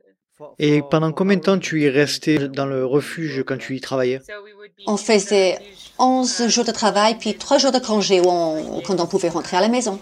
Et 0.59 0.81
pendant 0.83 1.13
combien 1.13 1.37
de 1.37 1.43
temps 1.43 1.59
tu 1.59 1.83
y 1.83 1.89
restais 1.89 2.49
dans 2.49 2.67
le 2.67 2.87
refuge 2.87 3.45
quand 3.47 3.59
tu 3.59 3.77
y 3.77 3.81
travaillais? 3.81 4.21
On 4.87 4.97
faisait 4.97 5.59
11 5.99 6.49
jours 6.49 6.65
de 6.65 6.73
travail, 6.73 7.17
puis 7.19 7.35
3 7.35 7.59
jours 7.59 7.73
de 7.73 7.79
congé 7.79 8.23
quand 8.23 9.01
on 9.01 9.07
pouvait 9.07 9.29
rentrer 9.29 9.59
à 9.59 9.61
la 9.61 9.69
maison. 9.69 9.99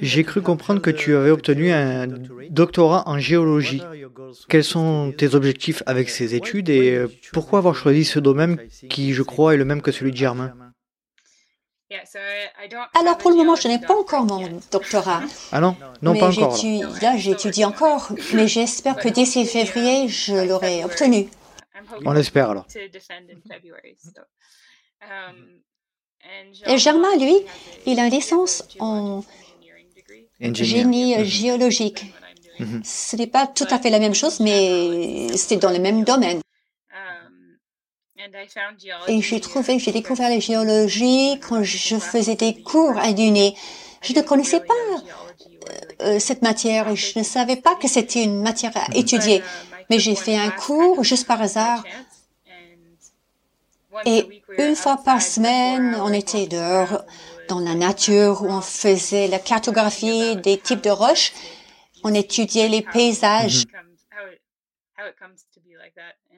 J'ai 0.00 0.24
cru 0.24 0.42
comprendre 0.42 0.80
que 0.80 0.90
tu 0.90 1.14
avais 1.16 1.30
obtenu 1.30 1.70
un 1.72 2.06
doctorat 2.50 3.04
en 3.06 3.18
géologie. 3.18 3.82
Quels 4.48 4.64
sont 4.64 5.12
tes 5.16 5.34
objectifs 5.34 5.82
avec 5.86 6.08
ces 6.10 6.34
études 6.34 6.68
et 6.68 6.94
euh, 6.94 7.08
pourquoi 7.32 7.58
avoir 7.58 7.74
choisi 7.74 8.04
ce 8.04 8.18
domaine 8.18 8.58
qui, 8.88 9.12
je 9.12 9.22
crois, 9.22 9.54
est 9.54 9.56
le 9.56 9.64
même 9.64 9.82
que 9.82 9.92
celui 9.92 10.12
de 10.12 10.16
Germain? 10.16 10.54
Alors 12.94 13.18
pour 13.18 13.30
le 13.30 13.36
moment, 13.36 13.56
je 13.56 13.66
n'ai 13.66 13.80
pas 13.80 13.94
encore 13.94 14.24
mon 14.24 14.60
doctorat. 14.70 15.22
Ah 15.50 15.60
non, 15.60 15.76
non 16.02 16.16
pas 16.16 16.28
encore. 16.30 16.56
Là, 17.02 17.16
j'étudie 17.16 17.64
encore, 17.64 18.12
mais 18.32 18.46
j'espère 18.46 18.96
que 18.96 19.08
d'ici 19.08 19.44
février, 19.44 20.08
je 20.08 20.48
l'aurai 20.48 20.84
obtenu. 20.84 21.28
On 22.04 22.12
l'espère 22.12 22.50
alors. 22.50 22.66
Et 26.66 26.78
Germain, 26.78 27.16
lui, 27.16 27.34
il 27.86 27.98
a 27.98 28.06
une 28.06 28.12
licence 28.12 28.62
en 28.78 29.24
génie 30.40 31.16
euh, 31.16 31.24
géologique. 31.24 32.06
Mhm. 32.58 32.82
Ce 32.84 33.16
n'est 33.16 33.26
pas 33.26 33.46
tout 33.46 33.66
à 33.70 33.78
fait 33.78 33.90
la 33.90 33.98
même 33.98 34.14
chose, 34.14 34.40
mais 34.40 35.28
c'est 35.36 35.56
dans 35.56 35.70
le 35.70 35.78
même 35.78 36.04
domaine. 36.04 36.40
Et 39.08 39.22
j'ai 39.22 39.40
trouvé, 39.40 39.78
j'ai 39.78 39.92
découvert 39.92 40.28
la 40.28 40.38
géologie 40.38 41.40
quand 41.40 41.62
je 41.62 41.96
faisais 41.96 42.36
des 42.36 42.62
cours 42.62 42.96
à 42.98 43.10
l'UNI. 43.10 43.56
Je 44.02 44.12
ne 44.12 44.20
connaissais 44.20 44.60
pas 44.60 44.74
euh, 44.74 45.74
euh, 46.02 46.18
cette 46.18 46.42
matière 46.42 46.88
et 46.88 46.96
je 46.96 47.18
ne 47.18 47.24
savais 47.24 47.56
pas 47.56 47.74
que 47.74 47.88
c'était 47.88 48.22
une 48.24 48.40
matière 48.40 48.72
à 48.76 48.94
étudier. 48.94 49.42
Mais 49.88 49.98
j'ai 49.98 50.14
fait 50.14 50.36
un 50.36 50.50
cours 50.50 51.02
juste 51.02 51.26
par 51.26 51.40
hasard. 51.40 51.82
Et 54.06 54.42
une 54.58 54.76
fois 54.76 54.98
par 55.04 55.20
semaine, 55.20 55.96
on 56.00 56.12
était 56.12 56.46
dehors 56.46 57.04
dans 57.50 57.58
la 57.58 57.74
nature 57.74 58.42
où 58.42 58.46
on 58.46 58.60
faisait 58.60 59.26
la 59.26 59.40
cartographie 59.40 60.36
des 60.36 60.56
types 60.56 60.82
de 60.82 60.90
roches. 60.90 61.32
On 62.04 62.14
étudiait 62.14 62.68
les 62.68 62.80
paysages, 62.80 63.64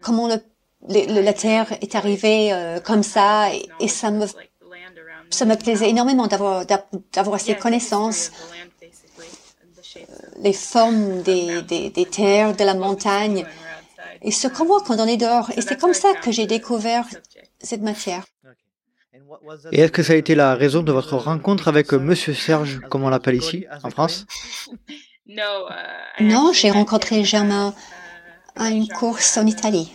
comment 0.01 0.27
le, 0.29 1.21
la 1.29 1.33
Terre 1.33 1.69
est 1.81 1.95
arrivée 1.95 2.53
euh, 2.53 2.81
comme 2.81 3.05
ça, 3.05 3.51
et, 3.55 3.89
ça 3.89 4.11
me 4.11 4.27
ça 5.31 5.45
me 5.45 5.57
plaisait 5.57 5.91
énormément 5.91 6.27
d'avoir 6.27 6.67
d'avoir 7.13 7.39
ces 7.41 7.55
connaissances, 7.57 8.33
les 10.39 10.53
formes 10.53 11.23
des, 11.23 11.63
des, 11.63 11.91
des 11.91 12.07
terres, 12.07 12.57
de 12.57 12.65
la 12.65 12.75
montagne, 12.75 13.47
et 14.23 14.33
ce 14.33 14.49
qu'on 14.49 14.65
voit 14.65 14.83
quand 14.87 14.99
on 14.99 15.07
est 15.07 15.17
dehors. 15.17 15.51
Et 15.57 15.61
c'est 15.61 15.79
comme 15.79 15.95
ça 15.95 16.11
que 16.23 16.33
j'ai 16.33 16.47
découvert 16.47 17.05
cette 17.61 17.83
matière. 17.83 18.25
Et 19.73 19.81
est-ce 19.81 19.93
que 19.93 20.03
ça 20.03 20.15
a 20.15 20.17
été 20.17 20.35
la 20.35 20.55
raison 20.55 20.83
de 20.83 20.93
votre 20.93 21.17
rencontre 21.17 21.69
avec 21.69 21.93
Monsieur 21.93 22.35
Serge, 22.35 22.81
comme 22.89 23.05
on 23.05 23.11
l'appelle 23.11 23.37
ici, 23.37 23.67
en 23.83 23.91
France? 23.91 24.27
Non, 26.21 26.53
j'ai 26.53 26.71
rencontré 26.71 27.25
Germain 27.25 27.75
à 28.57 28.69
une 28.71 28.89
course 28.89 29.37
en 29.39 29.47
Italie. 29.47 29.91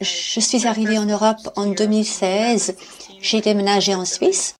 Je 0.00 0.40
suis 0.40 0.66
arrivée 0.66 0.98
en 0.98 1.06
Europe 1.06 1.38
en 1.56 1.66
2016. 1.66 2.76
J'ai 3.20 3.40
déménagé 3.40 3.94
en 3.94 4.04
Suisse 4.04 4.56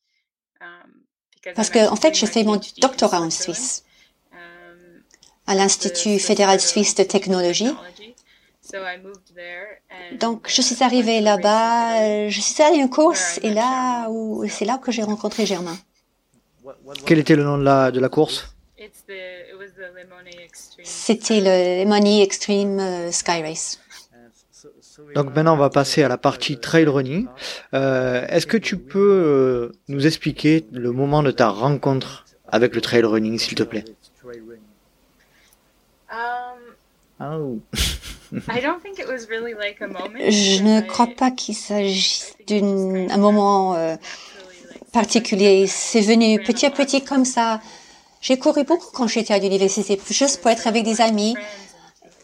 parce 1.54 1.70
que, 1.70 1.88
en 1.88 1.96
fait, 1.96 2.14
j'ai 2.14 2.26
fait 2.26 2.44
mon 2.44 2.60
doctorat 2.80 3.20
en 3.20 3.30
Suisse 3.30 3.84
à 5.46 5.54
l'Institut 5.54 6.18
fédéral 6.18 6.60
suisse 6.60 6.94
de 6.94 7.02
technologie. 7.02 7.70
Donc, 10.18 10.48
je 10.48 10.62
suis 10.62 10.82
arrivée 10.82 11.20
là-bas, 11.20 12.28
je 12.28 12.40
suis 12.40 12.62
allée 12.62 12.78
à 12.78 12.82
une 12.82 12.90
course 12.90 13.38
et 13.42 13.50
là, 13.50 14.08
où, 14.08 14.46
c'est 14.48 14.64
là 14.64 14.78
que 14.78 14.92
j'ai 14.92 15.02
rencontré 15.02 15.46
Germain. 15.46 15.76
Quel 17.06 17.18
était 17.18 17.36
le 17.36 17.44
nom 17.44 17.58
de 17.58 17.64
la, 17.64 17.90
de 17.90 18.00
la 18.00 18.08
course? 18.08 18.54
C'était 20.82 21.40
le 21.40 21.84
Lemony 21.84 22.22
Extreme 22.22 22.78
euh, 22.78 23.10
Sky 23.10 23.42
Race. 23.42 23.80
Donc 25.14 25.34
maintenant, 25.34 25.54
on 25.54 25.58
va 25.58 25.70
passer 25.70 26.02
à 26.02 26.08
la 26.08 26.18
partie 26.18 26.58
trail 26.58 26.86
running. 26.86 27.26
Euh, 27.74 28.26
est-ce 28.28 28.46
que 28.46 28.56
tu 28.56 28.76
peux 28.76 28.98
euh, 28.98 29.72
nous 29.88 30.06
expliquer 30.06 30.66
le 30.72 30.92
moment 30.92 31.22
de 31.22 31.30
ta 31.30 31.48
rencontre 31.48 32.26
avec 32.48 32.74
le 32.74 32.80
trail 32.80 33.02
running, 33.02 33.38
s'il 33.38 33.54
te 33.54 33.62
plaît? 33.62 33.84
Oh. 37.20 37.58
Je 40.30 40.62
ne 40.62 40.80
crois 40.80 41.08
pas 41.08 41.30
qu'il 41.30 41.54
s'agisse 41.54 42.34
d'un 42.46 43.16
moment 43.16 43.74
euh, 43.74 43.96
particulier. 44.92 45.66
C'est 45.66 46.00
venu 46.00 46.40
petit 46.42 46.66
à 46.66 46.70
petit 46.70 47.02
comme 47.02 47.24
ça. 47.24 47.60
J'ai 48.20 48.38
couru 48.38 48.64
beaucoup 48.64 48.90
quand 48.92 49.06
j'étais 49.08 49.32
à 49.34 49.38
l'université, 49.38 49.98
juste 50.10 50.40
pour 50.42 50.50
être 50.50 50.66
avec 50.66 50.84
des 50.84 51.00
amis 51.00 51.34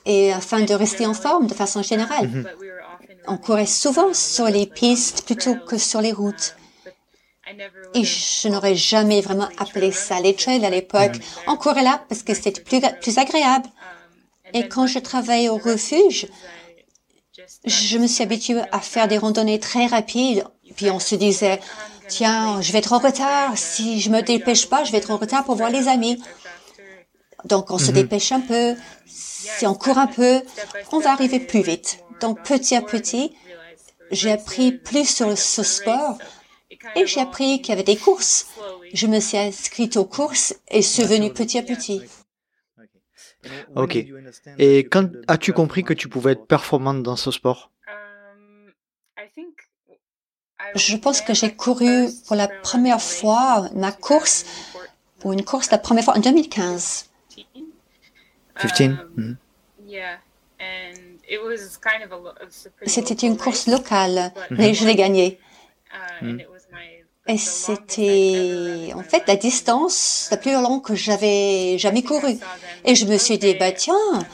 et 0.04 0.32
afin 0.32 0.60
de 0.60 0.74
rester 0.74 1.06
en 1.06 1.14
forme 1.14 1.46
de 1.46 1.54
façon 1.54 1.82
générale. 1.82 2.30
On 3.26 3.38
courait 3.38 3.66
souvent 3.66 4.12
sur 4.14 4.46
les 4.46 4.66
pistes 4.66 5.24
plutôt 5.24 5.56
que 5.56 5.78
sur 5.78 6.00
les 6.00 6.12
routes. 6.12 6.54
Et 7.94 8.04
je 8.04 8.48
n'aurais 8.48 8.74
jamais 8.74 9.20
vraiment 9.20 9.48
appelé 9.58 9.90
ça 9.92 10.20
les 10.20 10.34
trails 10.34 10.64
à 10.64 10.70
l'époque. 10.70 11.16
On 11.46 11.56
courait 11.56 11.82
là 11.82 12.04
parce 12.08 12.22
que 12.22 12.34
c'était 12.34 12.60
plus, 12.60 12.80
plus 13.00 13.18
agréable. 13.18 13.68
Et 14.56 14.68
quand 14.68 14.86
je 14.86 14.98
travaillais 14.98 15.50
au 15.50 15.58
refuge, 15.58 16.28
je 17.66 17.98
me 17.98 18.06
suis 18.06 18.22
habituée 18.22 18.62
à 18.72 18.80
faire 18.80 19.06
des 19.06 19.18
randonnées 19.18 19.60
très 19.60 19.86
rapides. 19.86 20.44
Puis 20.76 20.90
on 20.90 20.98
se 20.98 21.14
disait, 21.14 21.60
tiens, 22.08 22.62
je 22.62 22.72
vais 22.72 22.78
être 22.78 22.94
en 22.94 22.98
retard. 22.98 23.52
Si 23.56 24.00
je 24.00 24.08
me 24.08 24.22
dépêche 24.22 24.66
pas, 24.66 24.82
je 24.82 24.92
vais 24.92 24.98
être 24.98 25.10
en 25.10 25.18
retard 25.18 25.44
pour 25.44 25.56
voir 25.56 25.68
les 25.68 25.88
amis. 25.88 26.22
Donc 27.44 27.70
on 27.70 27.76
se 27.76 27.88
mhm. 27.88 27.92
dépêche 27.92 28.32
un 28.32 28.40
peu. 28.40 28.74
Si 29.04 29.66
on 29.66 29.74
court 29.74 29.98
un 29.98 30.06
peu, 30.06 30.40
on 30.90 31.00
va 31.00 31.12
arriver 31.12 31.38
plus 31.38 31.60
vite. 31.60 31.98
Donc 32.22 32.42
petit 32.42 32.74
à 32.74 32.80
petit, 32.80 33.34
j'ai 34.10 34.32
appris 34.32 34.72
plus 34.72 35.06
sur 35.16 35.36
ce 35.36 35.62
sport 35.62 36.16
et 36.94 37.06
j'ai 37.06 37.20
appris 37.20 37.60
qu'il 37.60 37.70
y 37.70 37.72
avait 37.72 37.82
des 37.82 37.96
courses. 37.96 38.46
Je 38.94 39.06
me 39.06 39.20
suis 39.20 39.36
inscrite 39.36 39.98
aux 39.98 40.06
courses 40.06 40.54
et 40.70 40.80
c'est 40.80 41.04
venu 41.04 41.30
petit 41.30 41.58
à 41.58 41.62
petit. 41.62 42.00
Ok. 43.74 43.96
Et 44.58 44.78
quand 44.84 45.08
as-tu 45.28 45.52
compris 45.52 45.84
que 45.84 45.94
tu 45.94 46.08
pouvais 46.08 46.32
être 46.32 46.46
performante 46.46 47.02
dans 47.02 47.16
ce 47.16 47.30
sport? 47.30 47.70
Je 50.74 50.96
pense 50.96 51.20
que 51.20 51.34
j'ai 51.34 51.54
couru 51.54 52.08
pour 52.26 52.36
la 52.36 52.48
première 52.48 53.00
fois 53.00 53.68
ma 53.74 53.92
course, 53.92 54.44
ou 55.24 55.32
une 55.32 55.44
course 55.44 55.70
la 55.70 55.78
première 55.78 56.04
fois 56.04 56.16
en 56.16 56.20
2015. 56.20 57.10
15 58.56 59.06
C'était 62.86 63.26
une 63.26 63.36
course 63.36 63.66
locale, 63.66 64.32
mais 64.50 64.74
je 64.74 64.86
l'ai 64.86 64.96
gagnée. 64.96 65.38
Mm. 66.22 66.40
Et 67.28 67.38
c'était 67.38 68.92
en 68.94 69.02
fait 69.02 69.24
la 69.26 69.36
distance 69.36 70.28
la 70.30 70.36
plus 70.36 70.52
longue 70.52 70.82
que 70.82 70.94
j'avais 70.94 71.76
jamais 71.78 72.02
courue. 72.02 72.38
Et 72.84 72.94
je 72.94 73.04
me 73.06 73.18
suis 73.18 73.38
dit, 73.38 73.54
bah 73.54 73.72
tiens, 73.72 74.28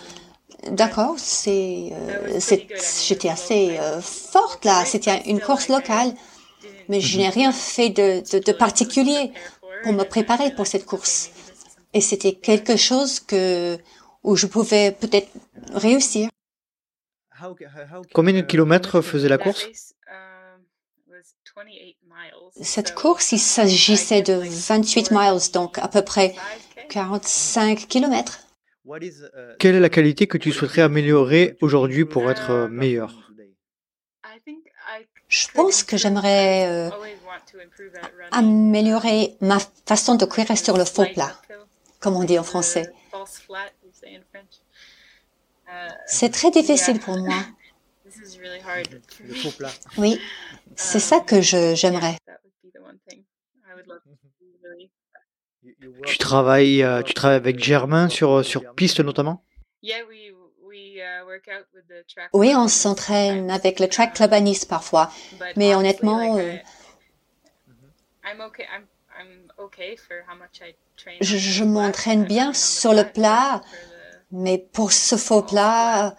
d'accord, 0.70 1.14
c'est, 1.18 1.90
euh, 1.92 2.38
c'est- 2.40 2.68
j'étais 3.06 3.28
assez 3.28 3.78
euh, 3.80 4.00
forte 4.00 4.64
là. 4.64 4.84
C'était 4.84 5.22
une 5.26 5.40
course 5.40 5.68
locale, 5.68 6.14
mais 6.88 7.00
je 7.00 7.18
n'ai 7.18 7.28
rien 7.30 7.52
fait 7.52 7.90
de, 7.90 8.22
de, 8.32 8.38
de 8.44 8.52
particulier 8.52 9.32
pour 9.82 9.92
me 9.92 10.04
préparer 10.04 10.50
pour 10.52 10.66
cette 10.66 10.86
course. 10.86 11.30
Et 11.94 12.00
c'était 12.00 12.34
quelque 12.34 12.76
chose 12.76 13.20
que 13.20 13.78
où 14.24 14.36
je 14.36 14.46
pouvais 14.46 14.92
peut-être 14.92 15.28
réussir. 15.74 16.28
Combien 18.12 18.34
de 18.34 18.40
kilomètres 18.42 19.00
faisait 19.00 19.28
la 19.28 19.38
course? 19.38 19.68
Cette 22.60 22.94
course, 22.94 23.32
il 23.32 23.38
s'agissait 23.38 24.22
de 24.22 24.34
28 24.34 25.10
miles, 25.10 25.52
donc 25.52 25.78
à 25.78 25.88
peu 25.88 26.02
près 26.02 26.34
45 26.88 27.88
kilomètres. 27.88 28.40
Quelle 29.58 29.76
est 29.76 29.80
la 29.80 29.88
qualité 29.88 30.26
que 30.26 30.38
tu 30.38 30.52
souhaiterais 30.52 30.82
améliorer 30.82 31.56
aujourd'hui 31.60 32.04
pour 32.04 32.30
être 32.30 32.50
euh, 32.50 32.68
meilleur? 32.68 33.30
Je 35.28 35.46
pense 35.54 35.82
que 35.82 35.96
j'aimerais 35.96 36.66
euh, 36.68 36.90
améliorer 38.32 39.36
ma 39.40 39.58
façon 39.86 40.16
de 40.16 40.24
courir 40.24 40.56
sur 40.58 40.76
le 40.76 40.84
faux 40.84 41.06
plat, 41.14 41.40
comme 42.00 42.16
on 42.16 42.24
dit 42.24 42.38
en 42.38 42.42
français. 42.42 42.92
C'est 46.06 46.30
très 46.30 46.50
difficile 46.50 46.98
pour 46.98 47.16
moi. 47.16 47.36
Le 49.26 49.34
faux 49.34 49.50
plat. 49.52 49.70
Oui, 49.96 50.20
c'est 50.82 50.98
ça 51.00 51.20
que 51.20 51.40
je- 51.40 51.74
j'aimerais. 51.74 52.16
Tu 56.06 56.18
travailles, 56.18 56.82
euh, 56.82 57.02
tu 57.02 57.14
travailles 57.14 57.36
avec 57.36 57.62
Germain 57.62 58.08
sur, 58.08 58.44
sur 58.44 58.74
piste 58.74 59.00
notamment? 59.00 59.44
Oui, 62.32 62.52
on 62.56 62.68
s'entraîne 62.68 63.50
avec 63.50 63.78
le 63.80 63.88
track 63.88 64.14
club 64.14 64.32
à 64.32 64.40
Nice 64.40 64.64
parfois, 64.64 65.10
mais 65.56 65.74
honnêtement, 65.74 66.36
euh, 66.38 66.56
je, 71.20 71.36
je 71.36 71.64
m'entraîne 71.64 72.24
bien 72.24 72.52
sur 72.54 72.92
le 72.94 73.04
plat, 73.04 73.60
mais 74.30 74.58
pour 74.58 74.92
ce 74.92 75.16
faux 75.16 75.42
plat, 75.42 76.16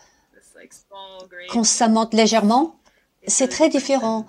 quand 1.50 1.64
ça 1.64 1.88
monte 1.88 2.14
légèrement, 2.14 2.80
c'est 3.28 3.48
très 3.48 3.70
différent. 3.70 4.26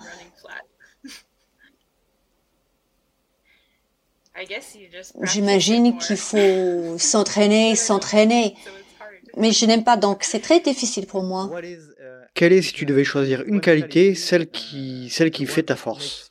J'imagine 5.21 5.97
qu'il 5.97 6.17
faut 6.17 6.97
s'entraîner, 6.97 7.75
s'entraîner, 7.75 8.55
mais 9.37 9.51
je 9.51 9.65
n'aime 9.65 9.83
pas, 9.83 9.97
donc 9.97 10.23
c'est 10.23 10.39
très 10.39 10.59
difficile 10.59 11.07
pour 11.07 11.23
moi. 11.23 11.49
Quelle 12.33 12.51
est, 12.51 12.61
si 12.61 12.73
tu 12.73 12.85
devais 12.85 13.05
choisir 13.05 13.43
une 13.43 13.61
qualité, 13.61 14.13
celle 14.13 14.49
qui, 14.49 15.09
celle 15.09 15.31
qui 15.31 15.45
fait 15.45 15.63
ta 15.63 15.77
force? 15.77 16.29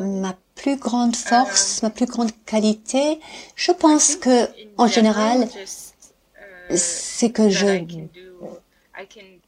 Ma 0.00 0.36
plus 0.54 0.76
grande 0.76 1.16
force, 1.16 1.82
ma 1.82 1.90
plus 1.90 2.06
grande 2.06 2.30
qualité, 2.44 3.18
je 3.56 3.72
pense 3.72 4.16
que, 4.16 4.48
en 4.76 4.86
général, 4.86 5.48
c'est 6.70 7.30
que 7.30 7.48
je, 7.48 7.84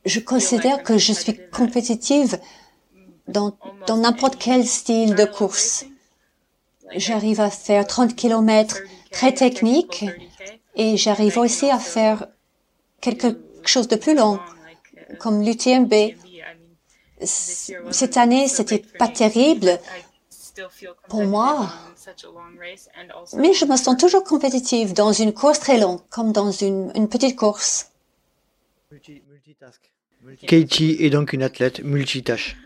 je 0.05 0.21
considère 0.21 0.83
que 0.83 0.97
je 0.97 1.13
suis 1.13 1.39
compétitive 1.51 2.39
dans, 3.29 3.57
dans 3.87 3.97
n'importe 3.97 4.37
quel 4.39 4.67
style 4.67 5.15
de 5.15 5.25
course. 5.25 5.87
J'arrive 6.97 7.41
à 7.41 7.51
faire 7.51 7.87
30 7.87 8.15
km 8.15 8.79
très 9.11 9.33
technique 9.33 10.05
et 10.75 10.97
j'arrive 10.97 11.39
aussi 11.39 11.71
à 11.71 11.79
faire 11.79 12.27
quelque 13.01 13.39
chose 13.65 13.89
de 13.89 13.97
plus 13.97 14.15
long, 14.15 14.39
comme 15.19 15.43
l'UTMB. 15.43 15.95
Cette 17.21 18.17
année, 18.17 18.49
c'était 18.49 18.83
pas 18.99 19.09
terrible 19.09 19.79
pour 21.09 21.25
moi, 21.25 21.73
mais 23.37 23.55
je 23.55 23.65
me 23.65 23.77
sens 23.77 23.97
toujours 23.97 24.25
compétitive 24.25 24.93
dans 24.93 25.13
une 25.13 25.33
course 25.33 25.59
très 25.59 25.79
longue, 25.79 26.01
comme 26.11 26.33
dans 26.33 26.51
une, 26.51 26.93
une 26.95 27.09
petite 27.09 27.37
course. 27.37 27.91
Katie 30.47 30.97
est 31.01 31.11
donc 31.11 31.33
une 31.33 31.43
athlète 31.43 31.83
multitâche. 31.83 32.57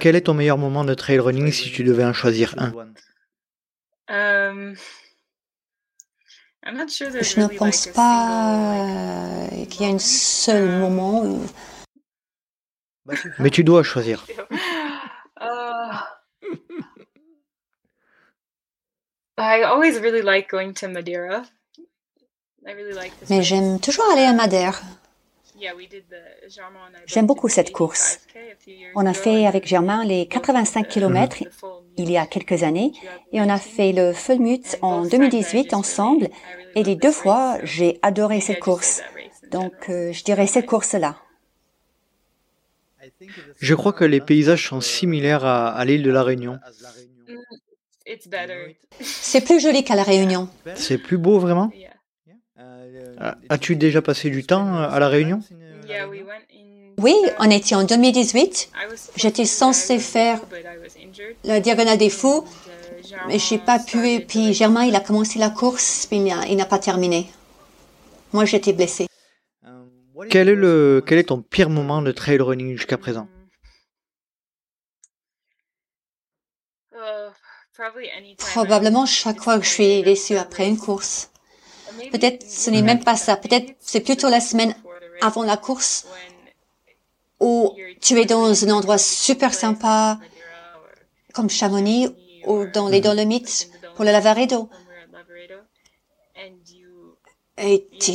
Quel 0.00 0.16
est 0.16 0.22
ton 0.22 0.34
meilleur 0.34 0.58
moment 0.58 0.84
de 0.84 0.94
trail 0.94 1.18
running 1.18 1.52
si 1.52 1.70
tu 1.70 1.84
devais 1.84 2.04
en 2.04 2.12
choisir 2.12 2.54
un? 2.58 2.72
Je 7.22 7.40
ne 7.40 7.46
pense 7.58 7.86
pas 7.88 9.46
euh, 9.52 9.64
qu'il 9.66 9.82
y 9.82 9.84
a 9.90 9.94
un 9.94 9.98
seul 9.98 10.68
moment. 10.80 11.22
où- 11.24 11.46
Mais 13.38 13.50
tu 13.50 13.62
dois 13.62 13.82
choisir. 13.84 14.26
Mais 23.30 23.42
j'aime 23.42 23.78
toujours 23.80 24.10
aller 24.10 24.22
à 24.24 24.32
Madère. 24.32 24.82
J'aime 27.06 27.26
beaucoup 27.26 27.48
cette 27.48 27.72
course. 27.72 28.20
On 28.94 29.06
a 29.06 29.14
fait 29.14 29.46
avec 29.46 29.66
Germain 29.66 30.04
les 30.04 30.26
85 30.26 30.88
km 30.88 31.42
il 31.96 32.10
y 32.10 32.16
a 32.16 32.26
quelques 32.26 32.62
années 32.62 32.92
et 33.32 33.40
on 33.40 33.48
a 33.48 33.58
fait 33.58 33.92
le 33.92 34.12
Fulmut 34.12 34.76
en 34.82 35.06
2018 35.06 35.72
ensemble 35.74 36.28
et 36.74 36.82
les 36.82 36.96
deux 36.96 37.12
fois 37.12 37.58
j'ai 37.64 37.98
adoré 38.02 38.40
cette 38.40 38.60
course. 38.60 39.02
Donc 39.50 39.88
euh, 39.88 40.12
je 40.12 40.24
dirais 40.24 40.46
cette 40.46 40.66
course-là. 40.66 41.16
Je 43.60 43.74
crois 43.74 43.92
que 43.92 44.04
les 44.04 44.20
paysages 44.20 44.68
sont 44.68 44.80
similaires 44.80 45.44
à, 45.44 45.68
à 45.68 45.84
l'île 45.84 46.02
de 46.02 46.10
la 46.10 46.22
Réunion. 46.22 46.58
C'est 49.00 49.44
plus 49.44 49.60
joli 49.60 49.84
qu'à 49.84 49.94
La 49.94 50.02
Réunion. 50.02 50.48
C'est 50.74 50.98
plus 50.98 51.18
beau 51.18 51.38
vraiment? 51.38 51.70
As-tu 53.48 53.76
déjà 53.76 54.02
passé 54.02 54.30
du 54.30 54.44
temps 54.44 54.76
à 54.76 54.98
la 54.98 55.08
Réunion? 55.08 55.40
Oui, 56.98 57.14
on 57.38 57.50
était 57.50 57.74
en 57.74 57.84
2018. 57.84 58.70
J'étais 59.16 59.44
censée 59.44 59.98
faire 59.98 60.40
la 61.44 61.60
Diagonale 61.60 61.98
des 61.98 62.10
Fous, 62.10 62.44
mais 63.28 63.38
j'ai 63.38 63.58
pas 63.58 63.78
pu. 63.78 64.08
Et 64.08 64.20
puis 64.20 64.54
Germain, 64.54 64.84
il 64.84 64.94
a 64.96 65.00
commencé 65.00 65.38
la 65.38 65.50
course, 65.50 66.08
mais 66.10 66.18
il 66.48 66.56
n'a- 66.56 66.66
pas 66.66 66.78
terminé. 66.78 67.30
Moi, 68.32 68.44
j'étais 68.44 68.72
blessée. 68.72 69.06
quel 70.30 70.48
est, 70.48 70.54
le, 70.54 71.02
quel 71.06 71.18
est 71.18 71.24
ton 71.28 71.42
pire 71.42 71.70
moment 71.70 72.02
de 72.02 72.12
trail 72.12 72.38
running 72.38 72.76
jusqu'à 72.76 72.98
présent? 72.98 73.28
Probablement 78.38 79.04
chaque 79.06 79.40
fois 79.42 79.58
que 79.58 79.64
je 79.64 79.70
suis 79.70 80.02
déçue 80.02 80.36
après 80.36 80.66
une 80.66 80.78
course. 80.78 81.30
Peut-être 82.12 82.48
ce 82.48 82.70
n'est 82.70 82.82
même 82.82 83.02
pas 83.02 83.16
ça. 83.16 83.36
Peut-être 83.36 83.74
c'est 83.80 84.00
plutôt 84.00 84.28
la 84.28 84.40
semaine 84.40 84.74
avant 85.20 85.42
la 85.42 85.56
course 85.56 86.06
où 87.40 87.74
tu 88.00 88.18
es 88.18 88.24
dans 88.24 88.64
un 88.64 88.70
endroit 88.70 88.98
super 88.98 89.52
sympa 89.54 90.18
comme 91.32 91.50
Chamonix 91.50 92.08
ou 92.46 92.64
dans 92.66 92.88
les 92.88 93.00
Dolomites 93.00 93.70
pour 93.94 94.04
le 94.04 94.12
Lavaredo. 94.12 94.68
Et 97.58 97.88
tu, 97.98 98.12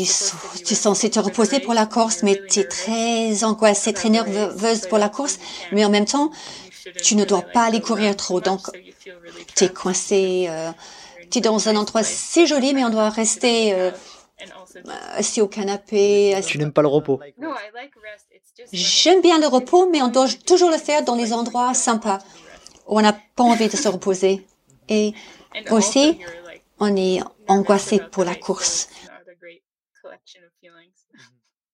tu 0.66 0.74
es 0.74 0.76
censé 0.76 1.10
te 1.10 1.20
reposer 1.20 1.60
pour 1.60 1.74
la 1.74 1.88
course, 1.88 2.22
mais 2.22 2.40
tu 2.48 2.60
es 2.60 2.64
très 2.64 3.44
angoissée, 3.44 3.92
très 3.92 4.10
nerveuse 4.10 4.82
pour 4.82 5.00
la 5.00 5.10
course. 5.10 5.40
Mais 5.72 5.84
en 5.84 5.90
même 5.90 6.06
temps, 6.06 6.32
tu 7.02 7.16
ne 7.16 7.26
dois 7.26 7.42
pas 7.42 7.64
aller 7.64 7.82
courir 7.82 8.16
trop. 8.16 8.40
Donc, 8.40 8.62
tu 9.56 9.64
es 9.64 9.70
coincé. 9.70 10.46
Euh, 10.48 10.72
tu 11.32 11.38
es 11.40 11.42
dans 11.42 11.68
un 11.70 11.76
endroit 11.76 12.04
si 12.04 12.46
joli, 12.48 12.74
mais 12.74 12.84
on 12.84 12.90
doit 12.90 13.10
rester 13.10 13.74
euh, 13.74 13.92
assis 15.14 15.42
au 15.42 15.48
canapé. 15.48 16.34
assis- 16.36 16.50
Tu 16.52 16.58
n'aimes 16.58 16.74
pas 16.74 16.82
le 16.82 16.88
repos 16.88 17.20
J'aime 18.72 19.22
bien 19.22 19.40
le 19.40 19.48
repos, 19.48 19.90
mais 19.90 20.02
on 20.02 20.08
doit 20.08 20.28
toujours 20.46 20.70
le 20.70 20.78
faire 20.78 21.04
dans 21.04 21.16
les 21.16 21.34
endroits 21.34 21.74
sympas 21.74 22.20
où 22.88 22.98
on 22.98 23.02
n'a 23.02 23.14
pas 23.36 23.44
envie 23.44 23.68
de 23.68 23.76
se 23.76 23.88
reposer. 23.88 24.46
Et 24.90 25.14
aussi, 25.70 26.20
on 26.80 26.96
est 26.96 27.20
angoissé 27.48 28.00
pour 28.00 28.24
la 28.24 28.36
course. 28.36 28.90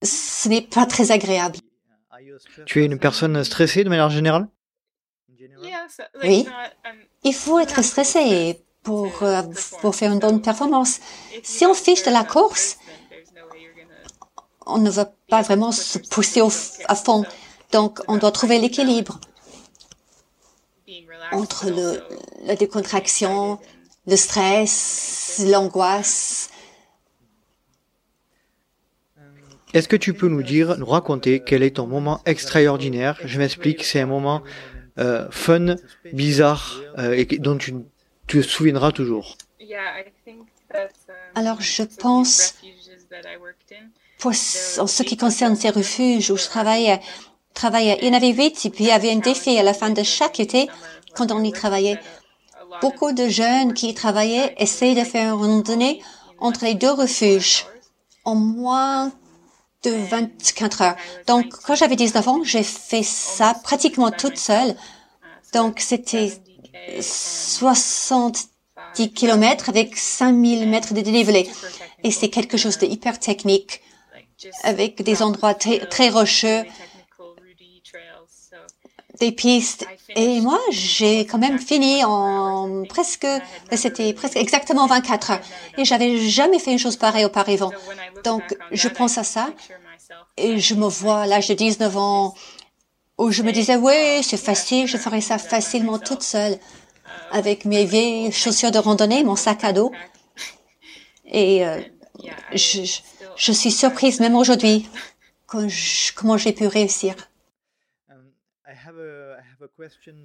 Ce 0.04 0.50
n'est 0.50 0.62
pas 0.62 0.86
très 0.86 1.12
agréable. 1.12 1.58
Tu 2.65 2.82
es 2.82 2.86
une 2.86 3.00
personne 3.00 3.43
stressée 3.43 3.84
de 3.84 3.89
manière 3.89 4.10
générale? 4.10 4.48
Oui. 6.24 6.48
Il 7.24 7.34
faut 7.34 7.60
être 7.60 7.82
stressé 7.84 8.63
pour, 8.88 9.21
euh, 9.21 9.41
pour 9.82 9.93
faire 9.95 10.13
une 10.13 10.19
bonne 10.19 10.41
performance. 10.41 11.02
Si 11.43 11.65
on 11.65 11.73
fiche 11.73 12.04
de 12.04 12.10
la 12.10 12.23
course, 12.23 12.78
on 14.65 14.78
ne 14.78 14.89
va 14.89 15.12
pas 15.30 15.41
vraiment 15.41 15.73
se 15.73 16.00
pousser 16.00 16.41
à 16.88 16.95
fond. 16.95 17.26
Donc, 17.73 18.00
on 18.08 18.15
doit 18.15 18.32
trouver 18.32 18.60
l'équilibre 18.60 19.19
entre 21.34 21.65
la 22.45 22.56
décontraction, 22.56 23.60
le 24.08 24.15
stress, 24.15 25.43
l'angoisse. 25.45 26.50
Est-ce 29.73 29.89
que 29.89 29.97
tu 29.97 30.13
peux 30.13 30.30
nous 30.30 30.43
dire, 30.43 30.78
nous 30.78 30.86
raconter 30.86 31.43
quel 31.45 31.62
est 31.62 31.76
ton 31.76 31.88
moment 31.88 32.21
extraordinaire? 32.26 33.19
Je 33.26 33.38
m'explique, 33.38 33.84
c'est 33.84 34.00
un 34.00 34.06
moment 34.06 34.43
euh, 34.97 35.28
fun, 35.30 35.76
bizarre 36.13 36.82
euh, 36.97 37.12
et 37.12 37.26
dont 37.26 37.58
tu, 37.58 37.76
tu 38.28 38.42
te 38.42 38.48
souviendras 38.48 38.92
toujours. 38.92 39.38
Alors, 41.36 41.62
je 41.62 41.84
pense, 41.84 42.56
pour, 44.20 44.32
en 44.32 44.88
ce 44.88 45.04
qui 45.04 45.18
concerne 45.18 45.56
ces 45.56 45.70
refuges 45.70 46.30
où 46.32 46.38
je 46.38 46.46
travaillais, 46.46 47.00
travaillais, 47.54 47.98
il 48.02 48.08
y 48.08 48.12
en 48.12 48.13
avait 48.13 48.34
huit 48.34 48.66
et 48.66 48.70
puis 48.70 48.86
il 48.86 48.88
y 48.88 48.92
avait 48.92 49.12
un 49.12 49.18
défi 49.18 49.58
à 49.58 49.63
la 49.63 49.74
fin 49.74 49.90
de 49.90 50.04
chaque 50.04 50.40
été 50.40 50.68
quand 51.16 51.32
on 51.32 51.44
y 51.44 51.52
travaillait. 51.52 52.00
Beaucoup 52.82 53.12
de 53.13 53.28
jeunes 53.28 53.74
qui 53.74 53.90
y 53.90 53.94
travaillaient 53.94 54.54
essayaient 54.58 55.00
de 55.02 55.08
faire 55.08 55.34
une 55.34 55.42
randonnée 55.42 56.02
entre 56.40 56.66
les 56.66 56.76
deux 56.76 56.92
refuges 56.92 57.66
en 58.26 58.36
moins 58.36 59.12
de 59.84 59.92
24 59.92 60.82
heures. 60.82 60.96
Donc, 61.28 61.46
quand 61.66 61.76
j'avais 61.76 61.96
19 61.96 62.28
ans, 62.28 62.44
j'ai 62.44 62.63
fait 62.63 63.04
ça 63.04 63.56
pratiquement 63.63 64.12
toute 64.12 64.38
seule. 64.38 64.76
Donc, 65.54 65.80
c'était 65.80 66.34
70 67.02 68.50
kilomètres 69.13 69.70
avec 69.70 69.98
5000 69.98 70.68
mètres 70.68 70.94
de 70.94 71.02
dénivelé. 71.02 71.50
Et 72.04 72.12
c'est 72.12 72.30
quelque 72.30 72.58
chose 72.58 72.78
de 72.78 72.86
hyper 72.86 73.20
technique 73.20 73.82
avec 74.63 75.02
des 75.02 75.22
endroits 75.22 75.56
très 75.56 76.10
rocheux 76.10 76.63
des 79.20 79.32
pistes. 79.32 79.86
Et 80.16 80.42
moi, 80.42 80.60
j'ai 80.72 81.26
quand 81.26 81.38
même 81.38 81.60
fini 81.60 82.04
en 82.04 82.84
presque, 82.88 83.28
c'était 83.74 84.13
presque 84.13 84.36
exactement 84.38 84.88
24 84.88 85.32
heures. 85.32 85.42
Et 85.78 85.86
j'avais 85.86 86.18
jamais 86.18 86.60
fait 86.60 86.72
une 86.72 86.80
chose 86.80 86.98
pareille 86.98 87.26
auparavant. 87.26 87.72
Donc, 88.24 88.44
je 88.72 88.88
pense 88.88 89.18
à 89.18 89.24
ça 89.24 89.50
et 90.38 90.60
je 90.60 90.76
me 90.76 90.88
vois 90.88 91.22
à 91.22 91.28
l'âge 91.28 91.48
de 91.48 91.54
19 91.54 91.98
ans 91.98 92.36
où 93.17 93.32
je 93.32 93.43
me 93.43 93.51
disais, 93.51 93.75
oui, 93.75 94.23
c'est 94.23 94.38
facile, 94.38 94.88
je 94.88 94.97
ferai 94.97 95.21
ça 95.21 95.38
facilement 95.38 95.99
toute 95.99 96.23
seule 96.23 96.58
avec 97.32 97.65
mes 97.65 97.86
vieilles 97.86 98.32
chaussures 98.32 98.71
de 98.71 98.77
randonnée, 98.77 99.23
mon 99.23 99.36
sac 99.36 99.63
à 99.63 99.73
dos. 99.73 99.91
Et 101.25 101.65
euh, 101.65 101.82
je, 102.53 102.99
je, 103.36 103.51
suis 103.51 103.71
surprise 103.71 104.19
même 104.19 104.36
aujourd'hui 104.36 104.88
comment 105.45 106.38
j'ai 106.38 106.53
pu 106.53 106.67
réussir. 106.67 107.15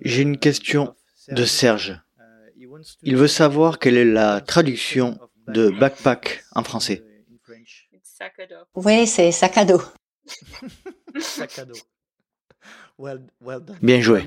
J'ai 0.02 0.22
une 0.22 0.38
question 0.38 0.94
de 1.28 1.44
Serge. 1.44 2.00
Il 3.02 3.16
veut 3.16 3.28
savoir 3.28 3.78
quelle 3.78 3.96
est 3.96 4.04
la 4.04 4.40
traduction 4.40 5.18
de 5.48 5.70
backpack 5.70 6.44
en 6.54 6.62
français. 6.62 7.02
Oui, 8.74 9.06
c'est 9.06 9.32
sac 9.32 9.56
à 9.58 9.64
dos. 9.64 9.82
Bien 13.82 14.00
joué. 14.00 14.26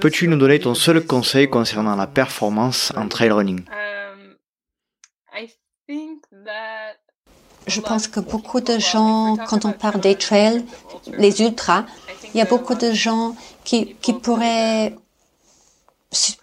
Peux-tu 0.00 0.28
nous 0.28 0.36
donner 0.36 0.58
ton 0.58 0.74
seul 0.74 1.04
conseil 1.06 1.48
concernant 1.48 1.96
la 1.96 2.06
performance 2.06 2.92
en 2.96 3.08
trail 3.08 3.30
running? 3.30 3.64
Je 7.66 7.80
pense 7.80 8.08
que 8.08 8.20
beaucoup 8.20 8.60
de 8.60 8.78
gens, 8.78 9.36
quand 9.48 9.64
on 9.64 9.72
parle 9.72 10.00
des 10.00 10.16
trails, 10.16 10.64
les 11.16 11.40
ultras, 11.42 11.86
il 12.34 12.38
y 12.38 12.40
a 12.40 12.44
beaucoup 12.44 12.74
de 12.74 12.92
gens 12.92 13.36
qui, 13.64 13.94
qui 13.96 14.12
pourraient 14.12 14.96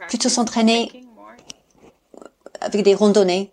plutôt 0.08 0.30
s'entraîner 0.30 1.04
avec 2.62 2.84
des 2.84 2.96
randonnées. 2.96 3.52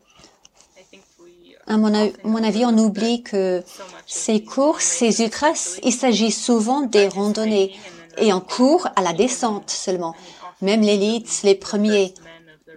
À 1.69 1.77
mon, 1.77 2.45
avis, 2.45 2.65
on 2.65 2.79
oublie 2.79 3.23
que 3.23 3.63
ces 4.07 4.43
courses, 4.45 4.85
ces 4.85 5.23
ultras, 5.23 5.79
il 5.83 5.93
s'agit 5.93 6.31
souvent 6.31 6.83
des 6.83 7.09
randonnées 7.09 7.75
et 8.19 8.33
en 8.33 8.41
cours 8.41 8.89
à 8.95 9.03
la 9.03 9.13
descente 9.13 9.71
seulement. 9.71 10.15
Même 10.63 10.81
l'élite, 10.81 11.41
les 11.43 11.55
premiers, 11.55 12.15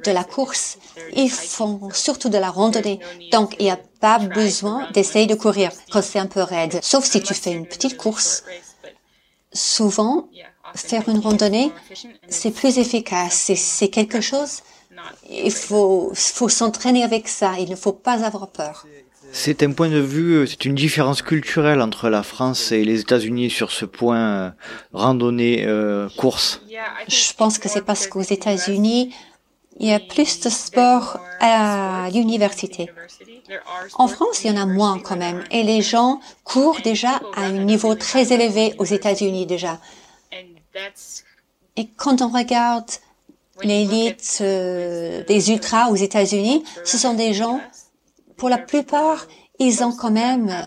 de 0.04 0.12
la 0.12 0.24
course. 0.24 0.78
Ils 1.16 1.30
font 1.30 1.90
surtout 1.94 2.30
de 2.30 2.38
la 2.38 2.50
randonnée. 2.50 3.00
Donc, 3.32 3.56
il 3.60 3.66
n'y 3.66 3.72
a 3.72 3.80
pas 4.00 4.20
besoin 4.20 4.90
d'essayer 4.92 5.26
de 5.26 5.36
courir 5.36 5.72
quand 5.92 6.02
c'est 6.02 6.20
un 6.20 6.28
peu 6.28 6.42
raide. 6.42 6.80
Sauf 6.82 7.06
si 7.06 7.22
tu 7.22 7.34
fais 7.34 7.52
une 7.52 7.68
petite 7.68 7.98
course. 7.98 8.44
Souvent, 9.52 10.30
faire 10.76 11.10
une 11.10 11.20
randonnée, 11.20 11.72
c'est 12.28 12.52
plus 12.52 12.78
efficace. 12.78 13.52
C'est 13.56 13.90
quelque 13.90 14.22
chose, 14.22 14.62
il 15.30 15.52
faut, 15.52 16.12
faut 16.16 16.50
s'entraîner 16.50 17.04
avec 17.04 17.28
ça. 17.28 17.54
Il 17.60 17.70
ne 17.70 17.76
faut 17.76 17.94
pas 17.94 18.26
avoir 18.26 18.48
peur. 18.48 18.86
C'est 19.32 19.62
un 19.62 19.72
point 19.72 19.90
de 19.90 20.00
vue, 20.00 20.48
c'est 20.48 20.66
une 20.66 20.74
différence 20.74 21.22
culturelle 21.22 21.82
entre 21.82 22.10
la 22.10 22.24
France 22.24 22.72
et 22.72 22.84
les 22.84 23.02
États-Unis 23.02 23.52
sur 23.52 23.72
ce 23.72 23.86
point 23.86 24.18
euh, 24.18 24.50
randonnée 24.92 25.66
euh, 25.68 26.10
course. 26.18 26.62
Je 27.08 27.34
pense 27.38 27.60
que 27.60 27.70
c'est 27.70 27.84
parce 27.84 28.08
qu'aux 28.08 28.22
États-Unis, 28.22 29.14
il 29.80 29.88
y 29.88 29.94
a 29.94 30.00
plus 30.00 30.40
de 30.42 30.50
sport 30.50 31.20
à 31.40 32.10
l'université. 32.12 32.90
En 33.96 34.08
France, 34.08 34.44
il 34.44 34.52
y 34.52 34.54
en 34.54 34.62
a 34.62 34.66
moins 34.66 35.00
quand 35.00 35.16
même. 35.16 35.44
Et 35.52 35.64
les 35.64 35.82
gens 35.82 36.20
courent 36.44 36.82
déjà 36.84 37.22
à 37.36 37.44
un 37.44 37.52
niveau 37.52 37.96
très 37.96 38.34
élevé 38.34 38.74
aux 38.78 38.86
États-Unis 38.86 39.46
déjà. 39.46 39.80
Et 41.78 41.88
quand 41.96 42.22
on 42.22 42.30
regarde 42.30 42.90
l'élite 43.64 44.40
euh, 44.42 45.24
des 45.26 45.52
ultras 45.52 45.90
aux 45.90 45.96
États-Unis, 45.96 46.64
ce 46.84 46.98
sont 46.98 47.14
des 47.14 47.34
gens, 47.34 47.60
pour 48.38 48.50
la 48.50 48.58
plupart, 48.58 49.28
ils 49.60 49.84
ont 49.84 49.92
quand 49.92 50.12
même 50.12 50.66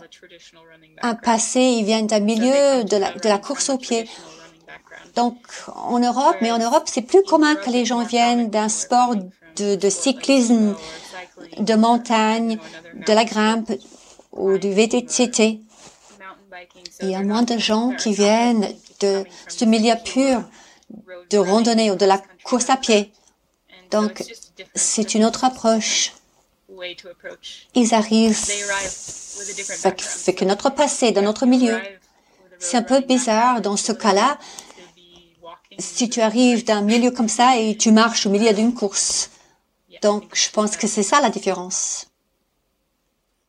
un 1.00 1.14
passé, 1.14 1.60
ils 1.60 1.84
viennent 1.84 2.06
d'un 2.06 2.20
milieu 2.20 2.84
de 2.84 2.96
la, 2.96 3.12
de 3.12 3.28
la 3.28 3.38
course 3.38 3.70
au 3.70 3.78
pied. 3.78 4.08
Donc, 5.16 5.36
en 5.74 5.98
Europe, 5.98 6.36
mais 6.40 6.50
en 6.50 6.58
Europe, 6.58 6.84
c'est 6.86 7.02
plus 7.02 7.22
commun 7.22 7.54
que 7.56 7.70
les 7.70 7.84
gens 7.84 8.04
viennent 8.04 8.48
d'un 8.48 8.68
sport 8.68 9.14
de, 9.56 9.74
de, 9.74 9.90
cyclisme, 9.90 10.74
de 11.58 11.74
montagne, 11.74 12.58
de 13.06 13.12
la 13.12 13.24
grimpe 13.24 13.72
ou 14.32 14.56
du 14.56 14.72
VTT. 14.72 15.60
Il 17.02 17.10
y 17.10 17.14
a 17.14 17.22
moins 17.22 17.42
de 17.42 17.58
gens 17.58 17.92
qui 17.98 18.12
viennent 18.12 18.68
de 19.00 19.24
ce 19.48 19.64
milieu 19.64 19.94
pur 20.04 20.42
de 21.32 21.38
randonnée 21.38 21.90
ou 21.90 21.96
de 21.96 22.06
la 22.06 22.22
course 22.44 22.70
à 22.70 22.76
pied. 22.76 23.12
Donc, 23.90 24.22
c'est 24.74 25.14
une 25.14 25.24
autre 25.24 25.44
approche. 25.44 26.12
Ils 27.74 27.94
arrivent 27.94 28.38
avec, 29.84 30.42
notre 30.42 30.70
passé, 30.70 31.12
dans 31.12 31.22
notre 31.22 31.46
milieu. 31.46 31.78
C'est 32.58 32.76
un 32.76 32.82
peu 32.82 33.00
bizarre 33.00 33.60
dans 33.60 33.76
ce 33.76 33.92
cas-là 33.92 34.38
si 35.78 36.08
tu 36.08 36.20
arrives 36.20 36.64
d'un 36.64 36.82
milieu 36.82 37.10
comme 37.10 37.28
ça 37.28 37.58
et 37.58 37.76
tu 37.76 37.92
marches 37.92 38.26
au 38.26 38.30
milieu 38.30 38.52
d'une 38.52 38.74
course. 38.74 39.30
Donc, 40.02 40.24
je 40.34 40.50
pense 40.50 40.76
que 40.76 40.86
c'est 40.86 41.02
ça 41.02 41.20
la 41.20 41.30
différence. 41.30 42.06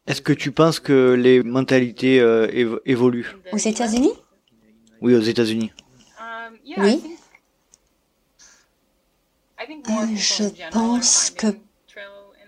Est-ce 0.07 0.21
que 0.21 0.33
tu 0.33 0.51
penses 0.51 0.79
que 0.79 1.13
les 1.13 1.41
mentalités 1.43 2.19
euh, 2.19 2.79
évoluent? 2.85 3.27
Aux 3.51 3.57
États-Unis? 3.57 4.11
Oui, 5.01 5.15
aux 5.15 5.21
États-Unis. 5.21 5.71
Oui. 6.77 7.01
Euh, 9.69 10.15
je 10.15 10.43
pense 10.71 11.29
que 11.29 11.47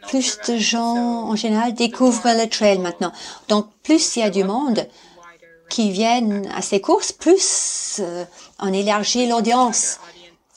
plus 0.08 0.38
de 0.48 0.58
gens 0.58 1.30
en 1.30 1.36
général 1.36 1.74
découvrent 1.74 2.36
le 2.42 2.48
trail 2.48 2.80
maintenant. 2.80 3.12
Donc, 3.48 3.68
plus 3.84 4.16
il 4.16 4.20
y 4.20 4.24
a 4.24 4.30
du 4.30 4.44
monde, 4.44 4.88
qui 5.70 5.92
viennent 5.92 6.48
à 6.56 6.62
ces 6.62 6.80
courses, 6.80 7.12
plus 7.12 7.98
euh, 8.00 8.26
on 8.60 8.72
élargit 8.72 9.28
l'audience. 9.28 10.00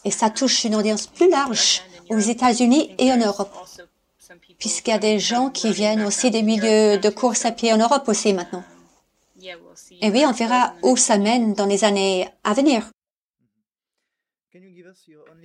Et 0.05 0.11
ça 0.11 0.31
touche 0.31 0.64
une 0.64 0.75
audience 0.75 1.07
plus 1.07 1.31
large 1.31 1.83
aux 2.11 2.18
États-Unis 2.18 2.94
et 2.99 3.11
en 3.12 3.16
Europe. 3.16 3.53
Puisqu'il 4.59 4.90
y 4.90 4.94
a 4.94 4.99
des 4.99 5.18
gens 5.18 5.51
qui 5.51 5.73
viennent 5.73 6.05
aussi 6.05 6.31
des 6.31 6.42
milieux 6.42 6.99
de 6.99 7.09
course 7.11 7.44
à 7.44 7.53
pied 7.53 7.73
en 7.73 7.79
Europe 7.79 8.09
aussi 8.09 8.33
maintenant. 8.33 8.64
Et 10.01 10.11
oui, 10.11 10.25
on 10.27 10.33
verra 10.33 10.75
où 10.83 10.97
ça 10.97 11.18
mène 11.18 11.55
dans 11.55 11.66
les 11.66 11.85
années 11.85 12.29
à 12.44 12.53
venir. 12.55 12.90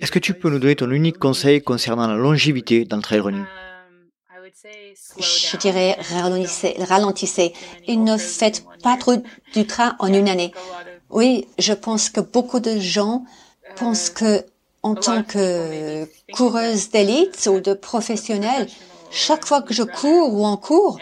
Est-ce 0.04 0.12
que 0.12 0.18
tu 0.18 0.34
peux 0.34 0.50
nous 0.50 0.58
donner 0.58 0.76
ton 0.76 0.90
unique 0.90 1.18
conseil 1.18 1.62
concernant 1.62 2.06
la 2.06 2.16
longévité 2.16 2.84
dans 2.84 2.96
le 2.96 3.02
trail 3.02 3.20
running? 3.20 3.46
Je 5.18 5.56
dirais 5.56 5.96
ralentissez, 6.12 6.76
ralentissez. 6.78 7.54
Et 7.86 7.96
ne 7.96 8.18
faites 8.18 8.66
pas 8.82 8.98
trop 8.98 9.14
d'ultra 9.54 9.96
en 10.00 10.12
une 10.12 10.28
année. 10.28 10.52
Oui, 11.08 11.48
je 11.58 11.72
pense 11.72 12.10
que 12.10 12.20
beaucoup 12.20 12.60
de 12.60 12.78
gens 12.80 13.24
pensent 13.76 14.10
que 14.10 14.44
en 14.82 14.94
tant 14.94 15.22
que 15.22 16.06
coureuse 16.34 16.90
d'élite 16.90 17.48
ou 17.50 17.60
de 17.60 17.72
professionnelle, 17.72 18.68
chaque 19.10 19.46
fois 19.46 19.62
que 19.62 19.72
je 19.72 19.84
cours 19.84 20.34
ou 20.34 20.44
en 20.44 20.58
cours, 20.58 20.98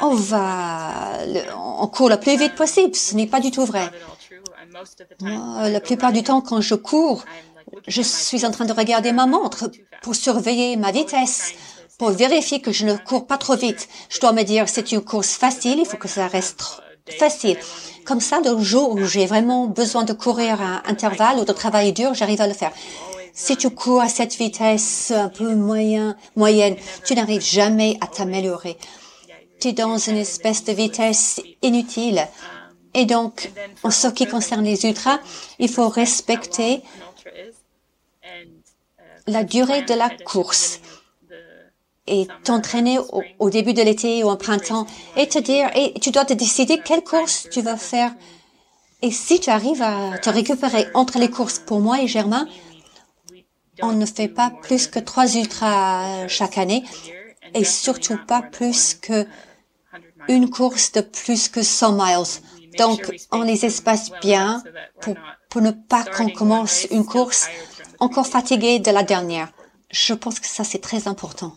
on 0.00 0.14
va, 0.14 1.18
on 1.54 1.86
court 1.86 2.08
le 2.08 2.18
plus 2.18 2.38
vite 2.38 2.54
possible. 2.54 2.94
Ce 2.94 3.14
n'est 3.14 3.26
pas 3.26 3.40
du 3.40 3.50
tout 3.50 3.66
vrai. 3.66 3.90
la 5.20 5.80
plupart 5.80 6.12
du 6.12 6.22
temps, 6.22 6.40
quand 6.40 6.62
je 6.62 6.76
cours, 6.76 7.22
je 7.86 8.02
suis 8.02 8.44
en 8.44 8.50
train 8.50 8.64
de 8.64 8.72
regarder 8.72 9.12
ma 9.12 9.26
montre 9.26 9.70
pour 10.02 10.14
surveiller 10.14 10.76
ma 10.76 10.92
vitesse, 10.92 11.54
pour 11.98 12.10
vérifier 12.10 12.60
que 12.60 12.72
je 12.72 12.86
ne 12.86 12.96
cours 12.96 13.26
pas 13.26 13.38
trop 13.38 13.56
vite. 13.56 13.88
Je 14.08 14.20
dois 14.20 14.32
me 14.32 14.42
dire, 14.42 14.68
c'est 14.68 14.92
une 14.92 15.00
course 15.00 15.34
facile, 15.34 15.78
il 15.78 15.86
faut 15.86 15.96
que 15.96 16.08
ça 16.08 16.26
reste 16.26 16.82
facile. 17.18 17.56
Comme 18.04 18.20
ça, 18.20 18.40
le 18.40 18.60
jour 18.62 18.92
où 18.92 19.04
j'ai 19.04 19.26
vraiment 19.26 19.66
besoin 19.66 20.04
de 20.04 20.12
courir 20.12 20.60
à 20.60 20.82
intervalle 20.88 21.38
ou 21.38 21.44
de 21.44 21.52
travailler 21.52 21.92
dur, 21.92 22.14
j'arrive 22.14 22.40
à 22.40 22.46
le 22.46 22.54
faire. 22.54 22.72
Si 23.32 23.56
tu 23.56 23.70
cours 23.70 24.00
à 24.00 24.08
cette 24.08 24.34
vitesse 24.36 25.10
un 25.10 25.28
peu 25.28 25.54
moyen, 25.54 26.16
moyenne, 26.36 26.76
tu 27.04 27.14
n'arrives 27.14 27.44
jamais 27.44 27.98
à 28.00 28.06
t'améliorer. 28.06 28.76
Tu 29.60 29.68
es 29.68 29.72
dans 29.72 29.98
une 29.98 30.16
espèce 30.16 30.64
de 30.64 30.72
vitesse 30.72 31.40
inutile. 31.62 32.26
Et 32.94 33.04
donc, 33.04 33.52
en 33.82 33.90
ce 33.90 34.08
qui 34.08 34.26
concerne 34.26 34.64
les 34.64 34.86
ultras, 34.86 35.18
il 35.58 35.68
faut 35.68 35.88
respecter 35.88 36.82
la 39.26 39.44
durée 39.44 39.82
de 39.82 39.94
la 39.94 40.10
course 40.10 40.80
et 42.06 42.28
t'entraîner 42.44 42.98
au, 43.38 43.50
début 43.50 43.74
de 43.74 43.82
l'été 43.82 44.22
ou 44.22 44.30
au 44.30 44.36
printemps 44.36 44.86
et 45.16 45.26
te 45.26 45.38
dire, 45.38 45.68
et 45.74 45.94
tu 46.00 46.10
dois 46.10 46.24
te 46.24 46.32
décider 46.32 46.78
quelle 46.78 47.02
course 47.02 47.48
tu 47.50 47.62
vas 47.62 47.76
faire. 47.76 48.14
Et 49.02 49.10
si 49.10 49.40
tu 49.40 49.50
arrives 49.50 49.82
à 49.82 50.16
te 50.18 50.30
récupérer 50.30 50.86
entre 50.94 51.18
les 51.18 51.30
courses, 51.30 51.58
pour 51.58 51.80
moi 51.80 52.00
et 52.00 52.06
Germain, 52.06 52.46
on 53.82 53.92
ne 53.92 54.06
fait 54.06 54.28
pas 54.28 54.50
plus 54.62 54.86
que 54.86 54.98
trois 54.98 55.36
ultras 55.36 56.28
chaque 56.28 56.58
année 56.58 56.84
et 57.54 57.64
surtout 57.64 58.18
pas 58.26 58.42
plus 58.42 58.94
que 58.94 59.26
une 60.28 60.50
course 60.50 60.92
de 60.92 61.00
plus 61.00 61.48
que 61.48 61.62
100 61.62 61.92
miles. 61.92 62.40
Donc, 62.78 63.10
on 63.30 63.42
les 63.42 63.64
espace 63.64 64.10
bien 64.22 64.62
pour 65.00 65.62
ne 65.62 65.70
pas 65.70 66.04
qu'on 66.04 66.28
commence 66.28 66.86
une 66.90 67.04
course 67.04 67.48
encore 68.00 68.26
fatigué 68.26 68.78
de 68.78 68.90
la 68.90 69.02
dernière. 69.02 69.52
Je 69.90 70.14
pense 70.14 70.40
que 70.40 70.46
ça, 70.46 70.64
c'est 70.64 70.80
très 70.80 71.08
important. 71.08 71.56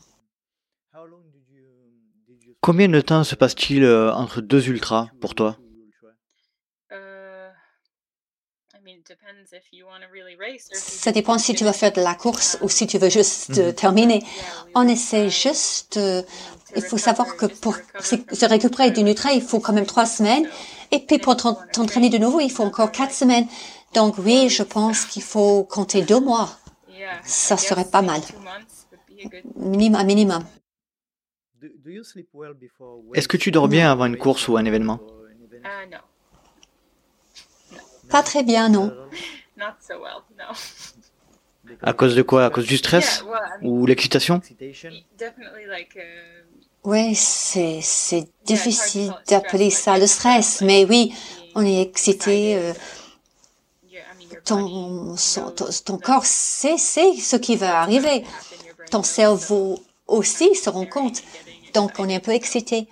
Combien 2.62 2.90
de 2.90 3.02
temps 3.02 3.24
se 3.24 3.36
passe-t-il 3.36 3.84
euh, 3.84 4.14
entre 4.14 4.42
deux 4.42 4.68
ultras 4.68 5.08
pour 5.22 5.34
toi? 5.34 5.58
Ça 10.74 11.12
dépend 11.12 11.38
si 11.38 11.56
tu 11.56 11.64
veux 11.64 11.72
faire 11.72 11.92
de 11.92 12.02
la 12.02 12.16
course 12.16 12.58
ou 12.62 12.70
si 12.70 12.86
tu 12.86 12.98
veux 12.98 13.10
juste 13.10 13.58
euh, 13.58 13.68
mhm. 13.68 13.74
terminer. 13.74 14.24
On 14.76 14.88
essaie 14.88 15.30
juste, 15.30 15.98
euh, 15.98 16.22
il 16.76 16.82
faut 16.82 16.98
savoir 16.98 17.36
que 17.36 17.46
pour 17.46 17.76
se 18.00 18.46
récupérer 18.46 18.92
d'une 18.92 19.08
ultra, 19.08 19.32
il 19.32 19.42
faut 19.42 19.60
quand 19.60 19.74
même 19.74 19.86
trois 19.86 20.06
semaines. 20.06 20.48
Et 20.92 21.00
puis 21.00 21.20
pour 21.20 21.38
t'entraîner 21.38 22.10
de 22.10 22.18
nouveau, 22.18 22.40
il 22.40 22.52
faut 22.52 22.64
encore 22.64 22.92
quatre 22.92 23.14
semaines. 23.14 23.48
Donc 23.94 24.18
oui, 24.20 24.50
je 24.50 24.64
pense 24.64 25.06
qu'il 25.06 25.24
faut 25.24 25.64
compter 25.64 26.02
deux 26.02 26.20
mois. 26.20 26.50
Ça 27.24 27.58
serait 27.58 27.86
pas 27.86 28.02
mal. 28.02 28.22
Minimum, 29.56 30.06
minimum. 30.06 30.44
Est-ce 33.14 33.28
que 33.28 33.38
tu 33.38 33.52
dors 33.52 33.68
bien 33.68 33.92
avant 33.92 34.06
une 34.06 34.18
course 34.18 34.48
ou 34.48 34.58
un 34.58 34.66
événement? 34.66 35.00
Uh, 35.52 35.96
Pas 38.10 38.24
très 38.24 38.44
bien, 38.44 38.70
non. 38.70 38.92
À 41.82 41.94
cause 41.94 42.16
de 42.16 42.24
quoi? 42.24 42.46
À 42.46 42.50
cause 42.50 42.66
du 42.66 42.78
stress? 42.78 43.24
Ou 43.62 43.86
l'excitation? 43.86 44.42
Uh, 44.60 44.74
Oui, 46.84 47.14
c'est 47.14 48.28
difficile 48.46 49.14
d'appeler 49.28 49.70
ça 49.70 50.00
le 50.00 50.08
stress, 50.08 50.62
mais 50.62 50.86
oui, 50.86 51.14
on 51.54 51.64
est 51.64 51.82
excité. 51.82 52.58
Euh, 52.58 52.74
ton, 54.50 55.16
ton, 55.86 55.98
corps 55.98 56.26
sait, 56.26 56.78
ce 56.78 57.36
qui 57.36 57.56
va 57.56 57.82
arriver. 57.82 58.24
Ton 58.90 59.04
cerveau 59.04 59.80
aussi 60.08 60.56
se 60.56 60.70
rend 60.70 60.86
compte. 60.86 61.22
Donc, 61.76 61.92
on 62.00 62.10
est 62.10 62.16
un 62.16 62.20
peu 62.20 62.32
excité. 62.32 62.88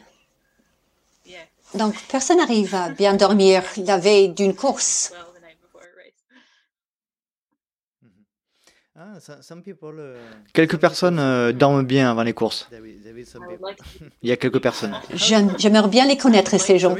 Donc, 1.74 1.96
personne 2.10 2.38
n'arrive 2.38 2.74
à 2.76 2.90
bien 2.90 3.16
dormir 3.16 3.64
la 3.78 3.98
veille 3.98 4.30
d'une 4.30 4.56
course. 4.56 5.14
Ah, 9.00 9.14
quelques 10.54 10.78
personnes 10.78 11.20
euh, 11.20 11.52
dorment 11.52 11.86
bien 11.86 12.10
avant 12.10 12.24
les 12.24 12.34
courses. 12.34 12.68
Il 14.24 14.30
y 14.30 14.32
a 14.32 14.38
quelques 14.38 14.62
personnes. 14.62 14.96
J'aimerais 15.14 15.88
bien 15.88 16.08
les 16.08 16.18
connaître, 16.18 16.58
ces 16.60 16.80
gens. 16.80 16.96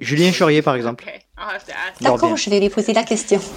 Julien 0.00 0.32
Chaurier, 0.32 0.62
par 0.62 0.74
exemple. 0.74 1.04
D'accord, 2.00 2.36
je 2.36 2.50
vais 2.50 2.60
lui 2.60 2.70
poser 2.70 2.92
la 2.92 3.04
question. 3.04 3.40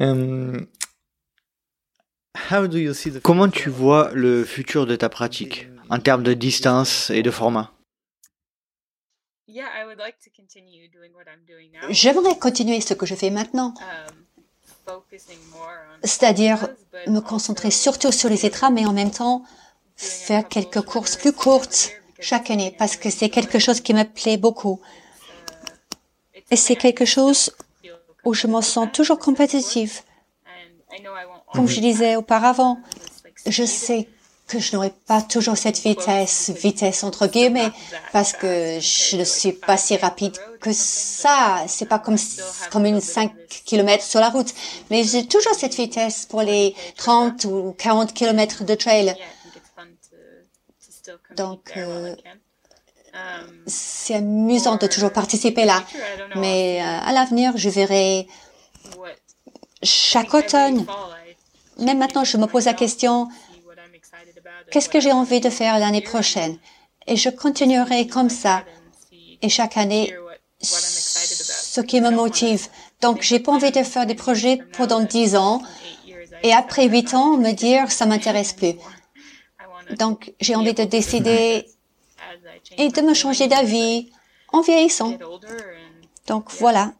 Euh, 0.00 0.60
comment 3.24 3.48
tu 3.48 3.68
vois 3.68 4.12
le 4.14 4.44
futur 4.44 4.86
de 4.86 4.94
ta 4.94 5.08
pratique 5.08 5.68
en 5.90 5.98
termes 5.98 6.22
de 6.22 6.34
distance 6.34 7.10
et 7.10 7.24
de 7.24 7.32
format? 7.32 7.72
J'aimerais 11.90 12.38
continuer 12.38 12.80
ce 12.80 12.94
que 12.94 13.06
je 13.06 13.14
fais 13.16 13.30
maintenant, 13.30 13.74
um, 14.86 15.00
c'est-à-dire 16.04 16.68
me 17.06 17.20
concentrer 17.20 17.70
surtout 17.70 18.12
sur 18.12 18.28
les 18.28 18.46
étras, 18.46 18.70
mais 18.70 18.86
en 18.86 18.92
même 18.92 19.10
temps 19.10 19.42
faire 19.96 20.46
quelques 20.46 20.82
courses 20.82 21.16
plus 21.16 21.32
courtes 21.32 21.97
chaque 22.20 22.50
année 22.50 22.74
parce 22.76 22.96
que 22.96 23.10
c'est 23.10 23.28
quelque 23.28 23.58
chose 23.58 23.80
qui 23.80 23.94
me 23.94 24.04
plaît 24.04 24.36
beaucoup. 24.36 24.80
Et 26.50 26.56
c'est 26.56 26.76
quelque 26.76 27.04
chose 27.04 27.52
où 28.24 28.34
je 28.34 28.46
me 28.46 28.60
sens 28.62 28.88
toujours 28.92 29.18
compétitive. 29.18 30.00
Comme 31.52 31.68
je 31.68 31.80
disais 31.80 32.16
auparavant, 32.16 32.78
je 33.46 33.64
sais 33.64 34.08
que 34.48 34.58
je 34.58 34.74
n'aurai 34.74 34.92
pas 35.06 35.20
toujours 35.20 35.58
cette 35.58 35.78
vitesse, 35.78 36.50
vitesse 36.50 37.04
entre 37.04 37.26
guillemets, 37.26 37.70
parce 38.12 38.32
que 38.32 38.78
je 38.80 39.16
ne 39.18 39.24
suis 39.24 39.52
pas 39.52 39.76
si 39.76 39.94
rapide 39.96 40.36
que 40.60 40.72
ça. 40.72 41.64
C'est 41.68 41.86
pas 41.86 41.98
comme, 41.98 42.16
comme 42.70 42.86
une 42.86 43.00
5 43.00 43.30
km 43.66 44.02
sur 44.02 44.20
la 44.20 44.30
route. 44.30 44.54
Mais 44.90 45.04
j'ai 45.04 45.26
toujours 45.26 45.54
cette 45.54 45.74
vitesse 45.74 46.24
pour 46.24 46.40
les 46.40 46.74
30 46.96 47.44
ou 47.44 47.74
40 47.76 48.14
km 48.14 48.64
de 48.64 48.74
trail. 48.74 49.14
Donc, 51.38 51.72
euh, 51.76 52.14
um, 53.14 53.62
c'est 53.66 54.16
amusant 54.16 54.76
de 54.76 54.86
toujours 54.86 55.12
participer 55.12 55.64
là. 55.64 55.84
Mais 56.36 56.80
euh, 56.82 57.08
à 57.08 57.12
l'avenir, 57.12 57.52
je 57.56 57.70
verrai 57.70 58.26
chaque 59.82 60.34
automne. 60.34 60.84
Même 61.78 61.98
maintenant, 61.98 62.24
je 62.24 62.36
me 62.36 62.46
pose 62.46 62.64
la 62.64 62.74
question, 62.74 63.28
qu'est-ce 64.70 64.88
que 64.88 65.00
j'ai 65.00 65.12
envie 65.12 65.40
de 65.40 65.50
faire 65.50 65.78
l'année 65.78 66.00
prochaine? 66.00 66.58
Et 67.06 67.16
je 67.16 67.30
continuerai 67.30 68.08
comme 68.08 68.30
ça. 68.30 68.64
Et 69.40 69.48
chaque 69.48 69.76
année, 69.76 70.12
ce 70.60 71.80
qui 71.80 72.00
me 72.00 72.10
motive. 72.10 72.66
Donc, 73.00 73.22
j'ai 73.22 73.38
pas 73.38 73.52
envie 73.52 73.70
de 73.70 73.82
faire 73.84 74.06
des 74.06 74.16
projets 74.16 74.58
pendant 74.76 75.00
dix 75.00 75.36
ans 75.36 75.62
et 76.42 76.52
après 76.52 76.88
huit 76.88 77.14
ans, 77.14 77.36
me 77.36 77.52
dire, 77.52 77.92
ça 77.92 78.06
m'intéresse 78.06 78.52
plus. 78.52 78.74
Donc, 79.96 80.32
j'ai 80.40 80.54
envie 80.54 80.74
de 80.74 80.84
décider 80.84 81.66
et 82.76 82.88
de 82.88 83.00
me 83.00 83.14
changer 83.14 83.48
d'avis 83.48 84.10
en 84.52 84.60
vieillissant. 84.60 85.16
Donc, 86.26 86.50
voilà. 86.52 86.94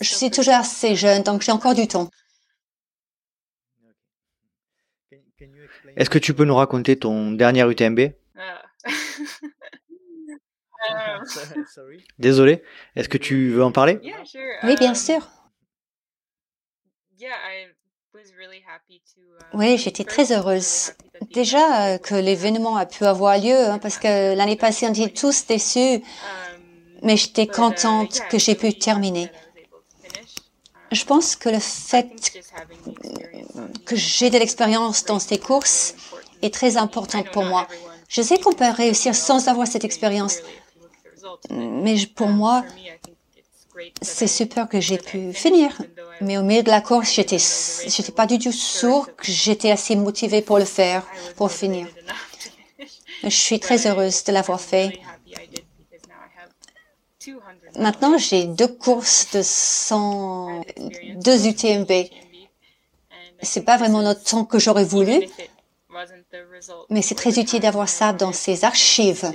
Je 0.00 0.14
suis 0.14 0.30
toujours 0.30 0.54
assez 0.54 0.96
jeune, 0.96 1.22
donc 1.22 1.42
j'ai 1.42 1.52
encore 1.52 1.74
du 1.74 1.86
temps. 1.86 2.10
Est-ce 5.96 6.10
que 6.10 6.18
tu 6.18 6.34
peux 6.34 6.44
nous 6.44 6.54
raconter 6.54 6.98
ton 6.98 7.32
dernier 7.32 7.68
UTMB 7.68 8.00
Désolé. 12.18 12.62
Est-ce 12.96 13.08
que 13.08 13.18
tu 13.18 13.50
veux 13.50 13.62
en 13.62 13.72
parler? 13.72 14.00
Oui, 14.64 14.76
bien 14.76 14.94
sûr. 14.94 15.28
Oui, 19.54 19.78
j'étais 19.78 20.04
très 20.04 20.32
heureuse. 20.32 20.92
Déjà 21.32 21.86
euh, 21.86 21.98
que 21.98 22.14
l'événement 22.14 22.76
a 22.76 22.86
pu 22.86 23.04
avoir 23.04 23.38
lieu, 23.38 23.66
hein, 23.66 23.78
parce 23.78 23.98
que 23.98 24.34
l'année 24.34 24.56
passée, 24.56 24.86
on 24.88 24.92
était 24.92 25.08
tous 25.08 25.46
déçus, 25.46 26.02
mais 27.02 27.16
j'étais 27.16 27.46
contente 27.46 28.20
que 28.30 28.38
j'ai 28.38 28.54
pu 28.54 28.72
terminer. 28.74 29.30
Je 30.90 31.04
pense 31.04 31.36
que 31.36 31.48
le 31.48 31.58
fait 31.58 32.10
que 33.86 33.96
j'ai 33.96 34.30
de 34.30 34.38
l'expérience 34.38 35.04
dans 35.04 35.18
ces 35.18 35.38
courses 35.38 35.94
est 36.42 36.52
très 36.52 36.76
important 36.76 37.22
pour 37.22 37.44
moi. 37.44 37.66
Je 38.08 38.20
sais 38.20 38.38
qu'on 38.38 38.52
peut 38.52 38.70
réussir 38.70 39.14
sans 39.14 39.48
avoir 39.48 39.66
cette 39.66 39.84
expérience, 39.84 40.36
mais 41.50 41.96
pour 42.14 42.28
moi, 42.28 42.62
c'est 44.00 44.26
super 44.26 44.68
que 44.68 44.80
j'ai 44.80 44.98
pu 44.98 45.32
finir. 45.32 45.80
Mais 46.20 46.38
au 46.38 46.42
milieu 46.42 46.62
de 46.62 46.70
la 46.70 46.80
course, 46.80 47.12
j'étais, 47.12 47.38
j'étais 47.38 48.12
pas 48.12 48.26
du 48.26 48.38
tout 48.38 48.52
sûr 48.52 49.14
que 49.16 49.26
j'étais 49.26 49.70
assez 49.70 49.96
motivée 49.96 50.42
pour 50.42 50.58
le 50.58 50.64
faire, 50.64 51.06
pour 51.36 51.50
finir. 51.50 51.86
Je 53.22 53.28
suis 53.28 53.60
très 53.60 53.86
heureuse 53.86 54.24
de 54.24 54.32
l'avoir 54.32 54.60
fait. 54.60 55.00
Maintenant, 57.78 58.18
j'ai 58.18 58.46
deux 58.46 58.68
courses 58.68 59.30
de 59.32 59.42
100, 59.42 60.62
deux 61.16 61.46
UTMB. 61.46 61.92
C'est 63.42 63.64
pas 63.64 63.76
vraiment 63.76 64.02
le 64.02 64.14
temps 64.14 64.44
que 64.44 64.58
j'aurais 64.58 64.84
voulu, 64.84 65.26
mais 66.90 67.02
c'est 67.02 67.14
très 67.14 67.38
utile 67.40 67.60
d'avoir 67.60 67.88
ça 67.88 68.12
dans 68.12 68.32
ses 68.32 68.64
archives. 68.64 69.32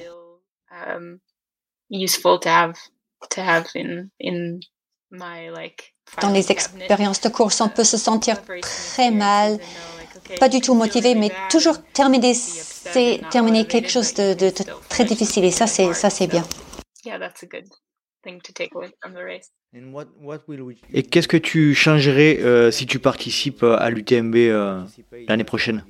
Dans 6.21 6.29
les 6.31 6.51
expériences 6.51 7.21
de 7.21 7.29
course, 7.29 7.61
on 7.61 7.69
peut 7.69 7.83
se 7.83 7.97
sentir 7.97 8.37
très 8.61 9.11
mal, 9.11 9.59
pas 10.39 10.49
du 10.49 10.61
tout 10.61 10.73
motivé, 10.73 11.15
mais 11.15 11.31
toujours 11.49 11.81
terminer, 11.93 12.33
c'est 12.33 13.21
terminer 13.31 13.65
quelque 13.65 13.89
chose 13.89 14.13
de, 14.13 14.33
de, 14.33 14.49
de, 14.49 14.63
très 14.89 15.05
difficile. 15.05 15.45
Et 15.45 15.51
ça, 15.51 15.67
c'est 15.67 15.93
ça, 15.93 16.09
c'est 16.09 16.27
bien. 16.27 16.43
Et 20.93 21.03
qu'est-ce 21.03 21.27
que 21.27 21.37
tu 21.37 21.75
changerais 21.75 22.39
euh, 22.39 22.71
si 22.71 22.85
tu 22.85 22.99
participes 22.99 23.63
euh, 23.63 23.77
à 23.77 23.89
l'UTMB 23.89 24.35
euh, 24.35 24.83
l'année 25.27 25.43
prochaine? 25.43 25.85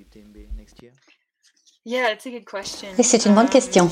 C'est 3.01 3.25
une 3.25 3.33
bonne 3.33 3.49
question. 3.49 3.89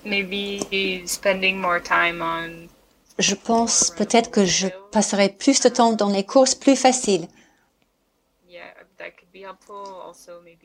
I 0.00 0.02
think 0.02 0.30
maybe 0.30 1.06
spending 1.06 1.60
more 1.60 1.80
time 1.80 2.22
on 2.22 2.68
je 3.18 3.34
pense 3.34 3.90
peut-être 3.90 4.30
que 4.30 4.46
je 4.46 4.68
passerai 4.92 5.28
plus 5.28 5.60
de 5.60 5.68
temps 5.68 5.92
dans 5.92 6.08
les 6.08 6.24
courses 6.24 6.54
plus 6.54 6.76
faciles. 6.76 7.28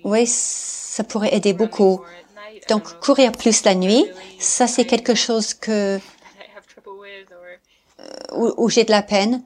Oui, 0.04 0.26
ça 0.26 1.04
pourrait 1.04 1.36
aider 1.36 1.54
beaucoup. 1.54 2.02
Donc, 2.70 3.00
courir 3.02 3.34
plus 3.34 3.66
la 3.66 3.76
nuit, 3.76 4.06
ça 4.40 4.68
c'est 4.68 4.86
quelque 4.86 5.16
chose 5.16 5.54
que 5.54 6.00
euh, 8.00 8.54
où, 8.58 8.70
j'ai 8.70 8.86
de 8.86 8.92
la 8.92 9.04
peine. 9.04 9.44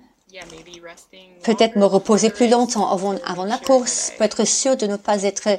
Peut-être 1.44 1.78
me 1.78 1.86
reposer 1.86 2.30
plus 2.30 2.48
longtemps 2.48 2.92
avant, 2.92 3.16
avant 3.26 3.46
la 3.46 3.58
course 3.58 4.12
pour 4.16 4.26
être 4.26 4.46
sûr 4.46 4.78
de 4.78 4.86
ne 4.86 4.98
pas 4.98 5.24
être 5.24 5.58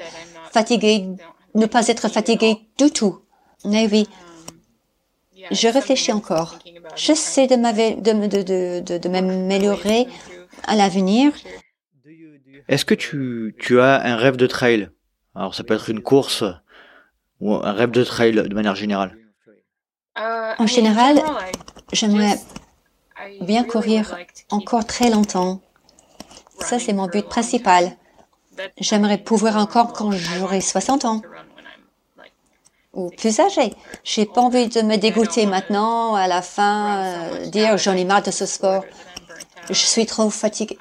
fatigué, 0.53 1.09
ne 1.57 1.67
pas 1.67 1.89
être 1.89 2.09
fatigué 2.09 2.61
du 2.79 2.93
tout. 2.93 3.21
Mais 3.65 3.89
oui, 3.91 4.09
je 5.51 5.69
réfléchis 5.69 6.13
encore. 6.13 6.59
J'essaie 6.97 7.47
de 7.47 9.09
m'améliorer 9.09 10.07
à 10.67 10.77
l'avenir. 10.77 11.33
Est-ce 12.69 12.85
que 12.85 12.95
tu, 12.95 13.55
tu 13.59 13.81
as 13.81 14.01
un 14.03 14.17
rêve 14.17 14.37
de 14.37 14.47
trail? 14.47 14.91
Alors 15.35 15.55
ça 15.55 15.65
peut 15.65 15.75
être 15.75 15.91
une 15.91 16.03
course 16.03 16.45
ou 17.41 17.55
un 17.55 17.73
rêve 17.73 17.91
de 17.91 18.05
trail 18.05 18.35
de 18.35 18.55
manière 18.55 18.75
générale 18.75 19.17
En 20.17 20.67
général, 20.67 21.21
j'aimerais 21.93 22.39
bien 23.41 23.65
courir 23.65 24.17
encore 24.51 24.87
très 24.87 25.11
longtemps. 25.11 25.63
Ça, 26.61 26.79
c'est 26.79 26.93
mon 26.93 27.07
but 27.07 27.27
principal. 27.27 27.97
J'aimerais 28.79 29.19
pouvoir 29.19 29.57
encore 29.57 29.93
quand 29.93 30.11
j'aurai 30.11 30.61
60 30.61 31.05
ans 31.07 31.23
ou 32.93 33.11
plus 33.11 33.41
âgé. 33.41 33.75
J'ai 34.05 34.27
pas 34.27 34.41
envie 34.41 34.69
de 34.69 34.83
me 34.83 34.97
dégoûter 34.97 35.47
maintenant, 35.47 36.15
à 36.15 36.27
la 36.27 36.43
fin, 36.43 37.05
euh, 37.05 37.47
dire 37.47 37.77
j'en 37.79 37.97
ai 37.97 38.05
marre 38.05 38.23
de 38.23 38.31
ce 38.31 38.47
sport. 38.47 38.85
Je 39.69 39.75
suis 39.75 40.07
trop 40.07 40.31
fatiguée. 40.31 40.79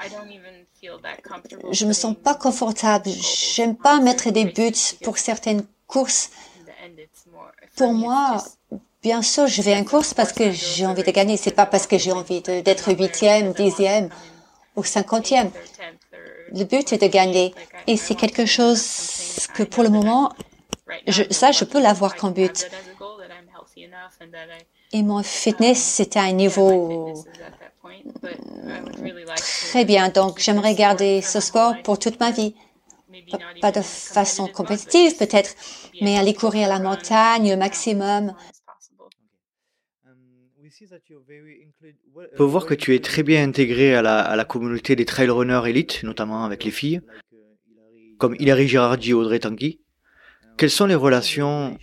Je 1.72 1.86
me 1.86 1.94
sens 1.94 2.16
pas 2.22 2.36
confortable. 2.36 3.10
J'aime 3.10 3.76
pas 3.76 4.00
mettre 4.00 4.32
des 4.32 4.46
buts 4.46 4.96
pour 5.04 5.18
certaines 5.18 5.66
courses. 5.88 6.32
Pour 7.76 7.94
moi, 7.94 8.44
bien 9.04 9.22
sûr, 9.22 9.48
je 9.48 9.62
vais 9.62 9.76
en 9.76 9.84
course 9.84 10.14
parce 10.14 10.34
que 10.34 10.52
j'ai 10.52 10.86
envie 10.86 11.04
de 11.04 11.12
gagner. 11.12 11.38
C'est 11.38 11.52
pas 11.52 11.66
parce 11.66 11.86
que 11.86 11.98
j'ai 11.98 12.12
envie 12.12 12.42
d'être 12.42 12.92
huitième, 12.94 13.54
dixième 13.54 14.10
ou 14.76 14.84
cinquantième. 14.84 15.52
Le 16.52 16.64
but 16.64 16.94
est 16.94 17.02
de 17.02 17.08
gagner. 17.08 17.54
Et 17.86 17.98
c'est 17.98 18.16
quelque 18.16 18.46
chose 18.46 18.82
que 19.54 19.64
pour 19.64 19.84
le 19.84 19.90
moment, 19.90 20.34
je, 21.08 21.24
ça, 21.32 21.52
je 21.52 21.64
peux 21.66 21.82
l'avoir 21.82 22.16
comme 22.16 22.34
but. 22.34 22.70
Et 24.92 25.04
mon 25.04 25.22
fitness, 25.24 25.80
c'est 25.80 26.18
à 26.18 26.24
un 26.24 26.32
niveau 26.32 27.14
très 29.36 29.86
bien. 29.86 30.10
Donc, 30.10 30.40
j'aimerais 30.40 30.76
garder 30.76 31.22
ce 31.22 31.40
sport 31.40 31.76
pour 31.84 32.00
toute 32.00 32.20
ma 32.20 32.32
vie. 32.32 32.56
Pas 33.62 33.72
de 33.72 33.82
façon 33.82 34.48
compétitive 34.48 35.18
peut-être, 35.18 35.56
mais 36.02 36.18
aller 36.18 36.34
courir 36.34 36.66
à 36.66 36.70
la 36.70 36.80
montagne 36.80 37.54
au 37.54 37.58
maximum. 37.58 38.34
On 42.16 42.38
peut 42.38 42.44
voir 42.44 42.66
que 42.66 42.74
tu 42.74 42.96
es 42.96 43.00
très 43.00 43.24
bien 43.24 43.44
intégré 43.44 43.96
à 43.96 44.02
la, 44.02 44.20
à 44.20 44.36
la 44.36 44.46
communauté 44.46 44.96
des 44.96 45.06
trail 45.06 45.30
runners 45.30 45.68
élites, 45.68 46.04
notamment 46.04 46.44
avec 46.46 46.64
les 46.64 46.72
filles, 46.72 47.02
comme 48.18 48.36
Hilary 48.40 48.68
Girardi 48.68 49.12
et 49.12 49.14
Audrey 49.14 49.40
Tanguy. 49.40 49.80
Quelles 50.60 50.70
sont 50.70 50.88
les 50.88 50.96
relations 50.96 51.78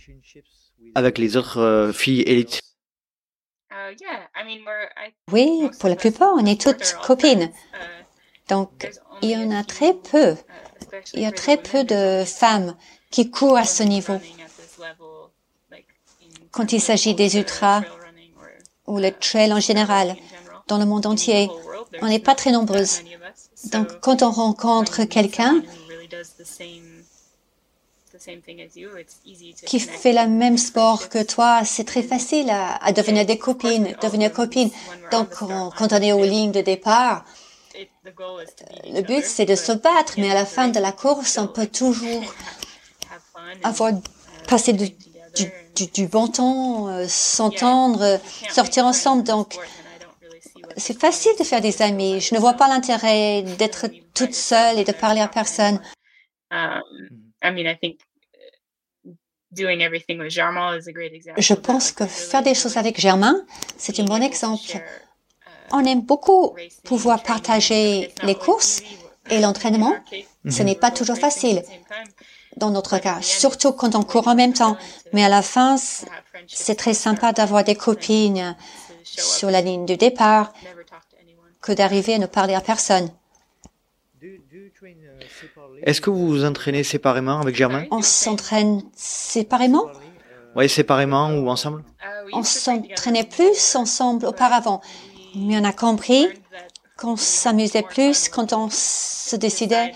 avec 0.93 1.17
les 1.17 1.35
autres 1.35 1.57
euh, 1.59 1.91
filles 1.91 2.21
élites? 2.21 2.61
Oui, 5.31 5.67
pour 5.79 5.89
la 5.89 5.95
plupart, 5.95 6.31
on 6.35 6.45
est 6.45 6.61
toutes 6.61 6.95
copines. 7.01 7.51
Donc, 8.49 8.87
il 9.23 9.31
y 9.31 9.35
en 9.35 9.49
a 9.49 9.63
très 9.63 9.95
peu. 9.95 10.35
Il 11.15 11.21
y 11.21 11.25
a 11.25 11.31
très 11.31 11.57
peu 11.57 11.85
de 11.85 12.23
femmes 12.23 12.75
qui 13.09 13.31
courent 13.31 13.57
à 13.57 13.65
ce 13.65 13.81
niveau. 13.81 14.19
Quand 16.51 16.71
il 16.71 16.79
s'agit 16.79 17.15
des 17.15 17.35
ultras 17.35 17.81
ou 18.85 18.99
les 18.99 19.11
trails 19.11 19.53
en 19.53 19.59
général, 19.59 20.15
dans 20.67 20.77
le 20.77 20.85
monde 20.85 21.07
entier, 21.07 21.49
on 22.03 22.07
n'est 22.07 22.19
pas 22.19 22.35
très 22.35 22.51
nombreuses. 22.51 23.01
Donc, 23.71 23.99
quand 24.01 24.21
on 24.21 24.29
rencontre 24.29 25.05
quelqu'un 25.05 25.63
qui 29.65 29.79
fait 29.79 30.13
le 30.13 30.27
même 30.27 30.57
sport 30.57 31.09
que 31.09 31.23
toi, 31.23 31.63
c'est 31.65 31.83
très 31.83 32.03
facile 32.03 32.49
à, 32.49 32.91
devenir 32.91 33.25
des 33.25 33.37
copines, 33.37 33.95
devenir 34.01 34.31
copines. 34.31 34.71
Donc, 35.11 35.29
quand 35.35 35.93
on 35.93 36.01
est 36.01 36.13
aux 36.13 36.23
lignes 36.23 36.51
de 36.51 36.61
départ, 36.61 37.25
le 38.85 39.01
but, 39.01 39.23
c'est 39.23 39.45
de 39.45 39.55
se 39.55 39.71
battre, 39.71 40.13
mais 40.17 40.31
à 40.31 40.33
la 40.33 40.45
fin 40.45 40.67
de 40.67 40.79
la 40.79 40.91
course, 40.91 41.37
on 41.37 41.47
peut 41.47 41.67
toujours 41.67 42.23
avoir 43.63 43.91
uh, 43.91 43.95
passé 44.47 44.73
du, 44.73 44.89
du, 45.93 46.07
bon 46.07 46.27
temps, 46.27 46.87
euh, 46.87 47.05
s'entendre, 47.07 48.19
sortir 48.49 48.85
ensemble. 48.85 49.23
Donc, 49.23 49.57
c'est 50.75 50.99
facile 50.99 51.33
de 51.39 51.43
faire 51.43 51.61
des 51.61 51.81
amis. 51.81 52.21
Je 52.21 52.33
ne 52.35 52.39
vois 52.39 52.53
pas 52.53 52.67
l'intérêt 52.67 53.43
d'être 53.43 53.87
toute 54.13 54.33
seule 54.33 54.79
et 54.79 54.83
de 54.83 54.91
parler 54.91 55.21
à 55.21 55.27
personne. 55.27 55.79
Um, 56.51 56.81
je 61.37 61.53
pense 61.53 61.91
que 61.91 62.05
faire 62.05 62.43
des 62.43 62.53
choses 62.53 62.77
avec 62.77 62.99
Germain, 62.99 63.45
c'est 63.77 63.99
un 63.99 64.03
bon 64.03 64.21
exemple. 64.21 64.75
Uh, 64.75 64.79
On 65.71 65.85
aime 65.85 66.01
beaucoup 66.01 66.55
pouvoir 66.83 67.23
partager 67.23 68.11
les 68.23 68.35
courses 68.35 68.81
et 69.29 69.39
l'entraînement. 69.43 69.95
Ce 70.49 70.63
n'est 70.63 70.75
pas 70.75 70.91
toujours 70.91 71.17
facile 71.17 71.63
dans 72.57 72.71
notre 72.71 72.97
cas, 72.97 73.21
surtout 73.21 73.71
quand 73.71 73.95
on 73.95 74.03
court 74.03 74.27
en 74.27 74.35
même 74.35 74.53
temps. 74.53 74.77
Mais 75.13 75.23
à 75.23 75.29
la 75.29 75.41
fin, 75.41 75.77
c'est 76.47 76.75
très 76.75 76.93
sympa 76.93 77.31
d'avoir 77.31 77.63
des 77.63 77.75
copines 77.75 78.55
sur 79.03 79.49
la 79.49 79.61
ligne 79.61 79.85
du 79.85 79.95
départ 79.95 80.51
que 81.61 81.71
d'arriver 81.71 82.15
à 82.15 82.19
ne 82.19 82.25
parler 82.25 82.55
à 82.55 82.61
personne. 82.61 83.09
Est-ce 85.83 86.01
que 86.01 86.09
vous 86.09 86.27
vous 86.27 86.45
entraînez 86.45 86.83
séparément 86.83 87.39
avec 87.39 87.55
Germain 87.55 87.85
On 87.91 88.01
s'entraîne 88.01 88.81
séparément 88.95 89.85
Oui, 90.55 90.69
séparément 90.69 91.29
ou 91.31 91.49
ensemble 91.49 91.83
On 92.33 92.43
s'entraînait 92.43 93.23
plus 93.25 93.75
ensemble 93.75 94.25
auparavant, 94.25 94.81
mais 95.35 95.57
on 95.59 95.63
a 95.63 95.73
compris 95.73 96.27
qu'on 96.97 97.15
s'amusait 97.15 97.83
plus 97.83 98.29
quand 98.29 98.53
on 98.53 98.69
se 98.71 99.35
décidait. 99.35 99.93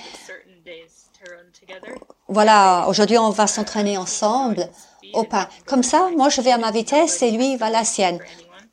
Voilà, 2.27 2.85
aujourd'hui 2.87 3.17
on 3.17 3.29
va 3.29 3.47
s'entraîner 3.47 3.97
ensemble 3.97 4.69
au 5.13 5.23
pas. 5.23 5.49
Comme 5.65 5.83
ça, 5.83 6.09
moi 6.15 6.29
je 6.29 6.41
vais 6.41 6.51
à 6.51 6.57
ma 6.57 6.71
vitesse 6.71 7.21
et 7.21 7.31
lui 7.31 7.57
va 7.57 7.67
à 7.67 7.69
la 7.71 7.83
sienne. 7.83 8.19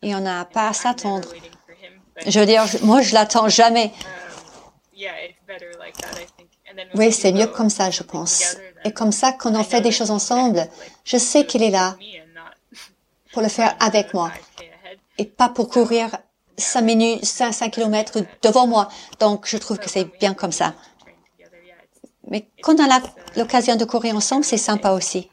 et 0.02 0.14
on 0.14 0.20
n'a 0.20 0.44
pas 0.44 0.68
à 0.68 0.72
s'attendre. 0.72 1.28
Je 2.26 2.40
veux 2.40 2.46
dire, 2.46 2.64
moi, 2.82 3.00
je 3.00 3.14
l'attends 3.14 3.48
jamais. 3.48 3.92
Oui, 6.94 7.12
c'est 7.12 7.32
mieux 7.32 7.46
comme 7.46 7.70
ça, 7.70 7.90
je 7.90 8.02
pense. 8.02 8.56
Et 8.84 8.92
comme 8.92 9.12
ça, 9.12 9.32
quand 9.32 9.54
on 9.54 9.64
fait 9.64 9.80
des 9.80 9.90
choses 9.90 10.10
ensemble, 10.10 10.68
je 11.04 11.16
sais 11.16 11.44
qu'il 11.46 11.62
est 11.62 11.70
là 11.70 11.96
pour 13.32 13.42
le 13.42 13.48
faire 13.48 13.76
avec 13.80 14.14
moi 14.14 14.32
et 15.18 15.24
pas 15.24 15.48
pour 15.48 15.68
courir 15.68 16.16
5 16.56 16.80
minutes, 16.82 17.24
5, 17.24 17.52
5 17.52 17.72
kilomètres 17.72 18.18
devant 18.42 18.66
moi. 18.66 18.88
Donc, 19.20 19.46
je 19.46 19.56
trouve 19.56 19.78
que 19.78 19.88
c'est 19.88 20.06
bien 20.18 20.34
comme 20.34 20.52
ça. 20.52 20.74
Mais 22.30 22.46
quand 22.62 22.78
on 22.78 22.90
a 22.90 23.00
l'occasion 23.36 23.76
de 23.76 23.84
courir 23.84 24.14
ensemble, 24.16 24.44
c'est 24.44 24.58
sympa 24.58 24.92
aussi 24.92 25.28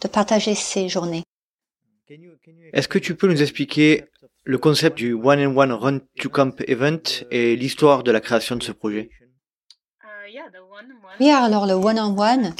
de 0.00 0.08
partager 0.08 0.54
ces 0.54 0.88
journées. 0.88 1.22
Est-ce 2.72 2.88
que 2.88 2.98
tu 2.98 3.14
peux 3.14 3.28
nous 3.28 3.42
expliquer 3.42 4.04
le 4.44 4.58
concept 4.58 4.98
du 4.98 5.12
One 5.12 5.40
and 5.40 5.56
One 5.56 5.72
Run 5.72 5.98
to 6.18 6.28
Camp 6.28 6.60
Event 6.66 7.02
et 7.30 7.54
l'histoire 7.54 8.02
de 8.02 8.10
la 8.10 8.20
création 8.20 8.56
de 8.56 8.62
ce 8.62 8.72
projet? 8.72 9.10
Oui, 11.18 11.30
alors 11.30 11.66
le 11.66 11.74
One 11.74 11.98
on 11.98 12.18
One, 12.18 12.54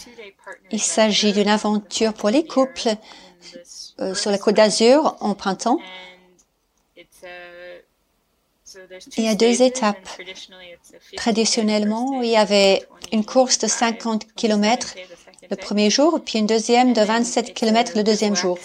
il 0.70 0.80
s'agit 0.80 1.32
d'une 1.32 1.48
aventure 1.48 2.12
pour 2.12 2.30
les 2.30 2.46
couples 2.46 2.94
euh, 4.00 4.14
sur 4.14 4.30
la 4.30 4.38
Côte 4.38 4.56
d'Azur 4.56 5.16
en 5.20 5.34
printemps. 5.34 5.78
Il 9.16 9.24
y 9.24 9.28
a 9.28 9.34
deux 9.34 9.62
étapes. 9.62 10.08
Traditionnellement, 11.16 12.22
il 12.22 12.30
y 12.30 12.36
avait 12.36 12.86
une 13.12 13.24
course 13.24 13.58
de 13.58 13.66
50 13.66 14.32
km 14.34 14.94
le 15.50 15.56
premier 15.56 15.90
jour, 15.90 16.20
puis 16.24 16.38
une 16.38 16.46
deuxième 16.46 16.92
de 16.92 17.00
27 17.00 17.54
km 17.54 17.92
le 17.96 18.04
deuxième 18.04 18.36
jour. 18.36 18.58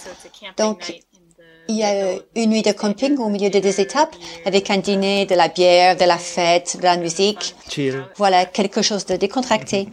Donc, 0.58 1.02
il 1.68 1.76
y 1.76 1.84
a 1.84 2.16
une 2.36 2.50
nuit 2.52 2.62
de 2.62 2.72
camping 2.72 3.18
au 3.18 3.30
milieu 3.30 3.50
des 3.50 3.62
deux 3.62 3.80
étapes 3.80 4.16
avec 4.46 4.70
un 4.70 4.78
dîner, 4.78 5.26
de 5.26 5.36
la 5.36 5.48
bière, 5.48 5.96
de 5.96 6.06
la 6.06 6.18
fête, 6.18 6.78
de 6.78 6.84
la 6.84 6.98
musique. 6.98 7.56
Voilà, 8.16 8.46
quelque 8.46 8.82
chose 8.82 9.06
de 9.06 9.16
décontracté. 9.16 9.88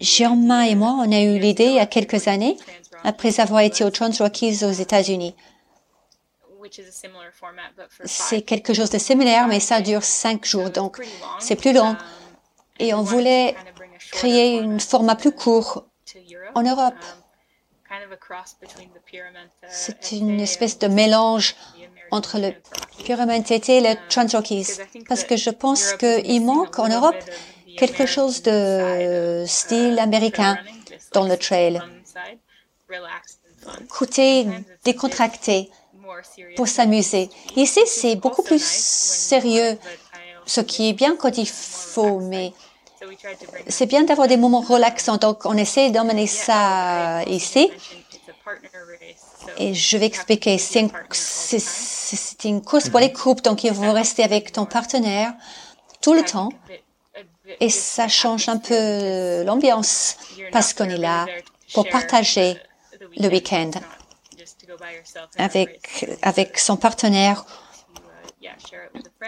Germain 0.00 0.62
et 0.62 0.74
moi, 0.74 0.94
on 0.98 1.12
a 1.12 1.20
eu 1.20 1.38
l'idée 1.38 1.64
il 1.64 1.74
y 1.74 1.80
a 1.80 1.86
quelques 1.86 2.28
années, 2.28 2.56
après 3.04 3.40
avoir 3.40 3.60
été 3.60 3.84
au 3.84 3.90
Trans 3.90 4.10
Rockies 4.18 4.64
aux 4.64 4.70
États-Unis. 4.70 5.34
C'est 8.04 8.42
quelque 8.42 8.72
chose 8.72 8.90
de 8.90 8.98
similaire, 8.98 9.48
mais 9.48 9.60
ça 9.60 9.80
dure 9.80 10.04
cinq 10.04 10.44
jours, 10.44 10.70
donc 10.70 11.00
c'est 11.40 11.56
plus 11.56 11.72
long. 11.72 11.96
Et 12.78 12.94
on 12.94 13.02
voulait 13.02 13.56
créer 14.12 14.60
un 14.60 14.78
format 14.78 15.16
plus 15.16 15.32
court 15.32 15.86
en 16.54 16.62
Europe. 16.62 16.94
C'est 19.68 20.12
une 20.12 20.40
espèce 20.40 20.78
de 20.78 20.88
mélange 20.88 21.54
entre 22.10 22.38
le 22.38 22.52
Pyramid 23.04 23.50
et 23.50 23.80
le 23.80 23.94
Trans 24.08 24.26
Rockies, 24.32 24.66
parce 25.08 25.24
que 25.24 25.36
je 25.36 25.50
pense 25.50 25.94
qu'il 25.94 26.44
manque 26.44 26.78
en 26.78 26.88
Europe 26.88 27.22
quelque 27.76 28.06
chose 28.06 28.42
de 28.42 29.44
style 29.46 29.98
américain 29.98 30.58
dans 31.12 31.26
le 31.26 31.36
trail. 31.36 31.80
Côté 33.88 34.46
décontracté 34.84 35.70
pour 36.56 36.68
s'amuser. 36.68 37.30
Ici, 37.56 37.80
c'est 37.86 38.16
beaucoup 38.16 38.42
plus 38.42 38.62
sérieux, 38.62 39.78
ce 40.46 40.60
qui 40.60 40.88
est 40.88 40.92
bien 40.92 41.16
quand 41.16 41.38
il 41.38 41.48
faut, 41.48 42.20
mais 42.20 42.52
c'est 43.68 43.86
bien 43.86 44.04
d'avoir 44.04 44.28
des 44.28 44.36
moments 44.36 44.60
relaxants. 44.60 45.16
Donc, 45.16 45.44
on 45.44 45.56
essaie 45.56 45.90
d'emmener 45.90 46.26
ça 46.26 47.22
ici. 47.26 47.70
Et 49.58 49.74
je 49.74 49.96
vais 49.96 50.06
expliquer. 50.06 50.58
C'est 50.58 50.80
une, 52.44 52.62
course 52.62 52.88
pour 52.88 53.00
les 53.00 53.12
couples, 53.12 53.42
donc 53.42 53.64
il 53.64 53.74
faut 53.74 53.92
rester 53.92 54.22
avec 54.22 54.52
ton 54.52 54.66
partenaire 54.66 55.32
tout 56.00 56.14
le 56.14 56.22
temps. 56.22 56.50
Et 57.60 57.70
ça 57.70 58.08
change 58.08 58.48
un 58.48 58.58
peu 58.58 59.42
l'ambiance 59.44 60.16
parce 60.52 60.72
qu'on 60.72 60.88
est 60.88 60.96
là 60.96 61.26
pour 61.74 61.88
partager 61.88 62.56
le 63.16 63.28
week-end. 63.28 63.70
avec, 65.36 66.06
avec 66.22 66.58
son 66.58 66.76
partenaire 66.76 67.44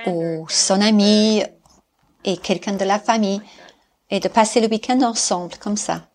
ou 0.07 0.47
son 0.49 0.81
ami 0.81 1.43
et 2.25 2.37
quelqu'un 2.39 2.73
de 2.73 2.85
la 2.85 2.99
famille 2.99 3.41
et 4.11 4.21
de 4.21 4.29
passer 4.29 4.61
le 4.61 4.69
week-end 4.69 5.01
ensemble 5.03 5.55
comme 5.57 5.77
ça. 5.77 6.09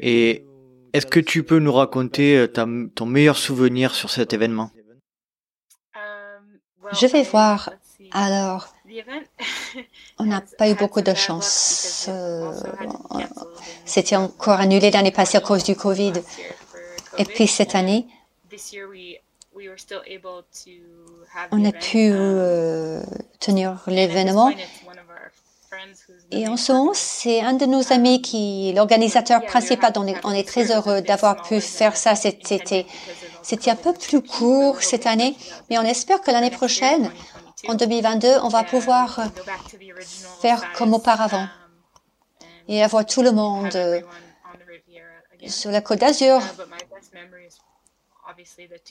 Et 0.00 0.44
est-ce 0.92 1.06
que 1.06 1.20
tu 1.20 1.42
peux 1.42 1.58
nous 1.58 1.72
raconter 1.72 2.36
euh, 2.36 2.88
ton 2.94 3.06
meilleur 3.06 3.36
souvenir 3.36 3.94
sur 3.94 4.10
cet 4.10 4.32
événement? 4.32 4.70
Je 6.92 7.06
vais 7.06 7.22
voir. 7.22 7.70
Alors, 8.12 8.74
on 10.18 10.24
n'a 10.24 10.42
pas 10.58 10.68
eu 10.68 10.74
beaucoup 10.74 11.00
de 11.00 11.14
chance. 11.14 12.06
Euh, 12.08 12.52
c'était 13.84 14.16
encore 14.16 14.60
annulé 14.60 14.90
l'année 14.90 15.10
passée 15.10 15.36
à 15.38 15.40
cause 15.40 15.64
du 15.64 15.74
Covid. 15.74 16.12
Et 17.18 17.24
puis 17.24 17.46
cette 17.46 17.74
année, 17.74 18.06
on 21.50 21.64
a 21.64 21.72
pu 21.72 22.10
euh, 22.12 23.02
tenir 23.40 23.82
l'événement. 23.86 24.52
Et 26.30 26.48
en 26.48 26.56
ce 26.56 26.72
moment, 26.72 26.94
c'est 26.94 27.40
un 27.40 27.52
de 27.52 27.66
nos 27.66 27.92
amis 27.92 28.22
qui 28.22 28.70
est 28.70 28.72
l'organisateur 28.72 29.44
principal. 29.44 29.92
On 30.24 30.32
est 30.32 30.48
très 30.48 30.72
heureux 30.72 31.00
d'avoir 31.00 31.42
pu 31.42 31.60
faire 31.60 31.96
ça 31.96 32.14
cet 32.14 32.50
été. 32.50 32.86
C'était 33.42 33.70
un 33.70 33.76
peu 33.76 33.92
plus 33.92 34.22
court 34.22 34.82
cette 34.82 35.06
année, 35.06 35.36
mais 35.68 35.78
on 35.78 35.82
espère 35.82 36.20
que 36.20 36.30
l'année 36.30 36.50
prochaine, 36.50 37.10
en 37.68 37.74
2022, 37.74 38.38
on 38.42 38.48
va 38.48 38.64
pouvoir 38.64 39.20
faire 40.40 40.72
comme 40.72 40.94
auparavant 40.94 41.46
et 42.68 42.82
avoir 42.82 43.04
tout 43.04 43.22
le 43.22 43.32
monde 43.32 43.74
euh, 43.74 44.00
sur 45.46 45.70
la 45.70 45.82
Côte 45.82 46.00
d'Azur. 46.00 46.40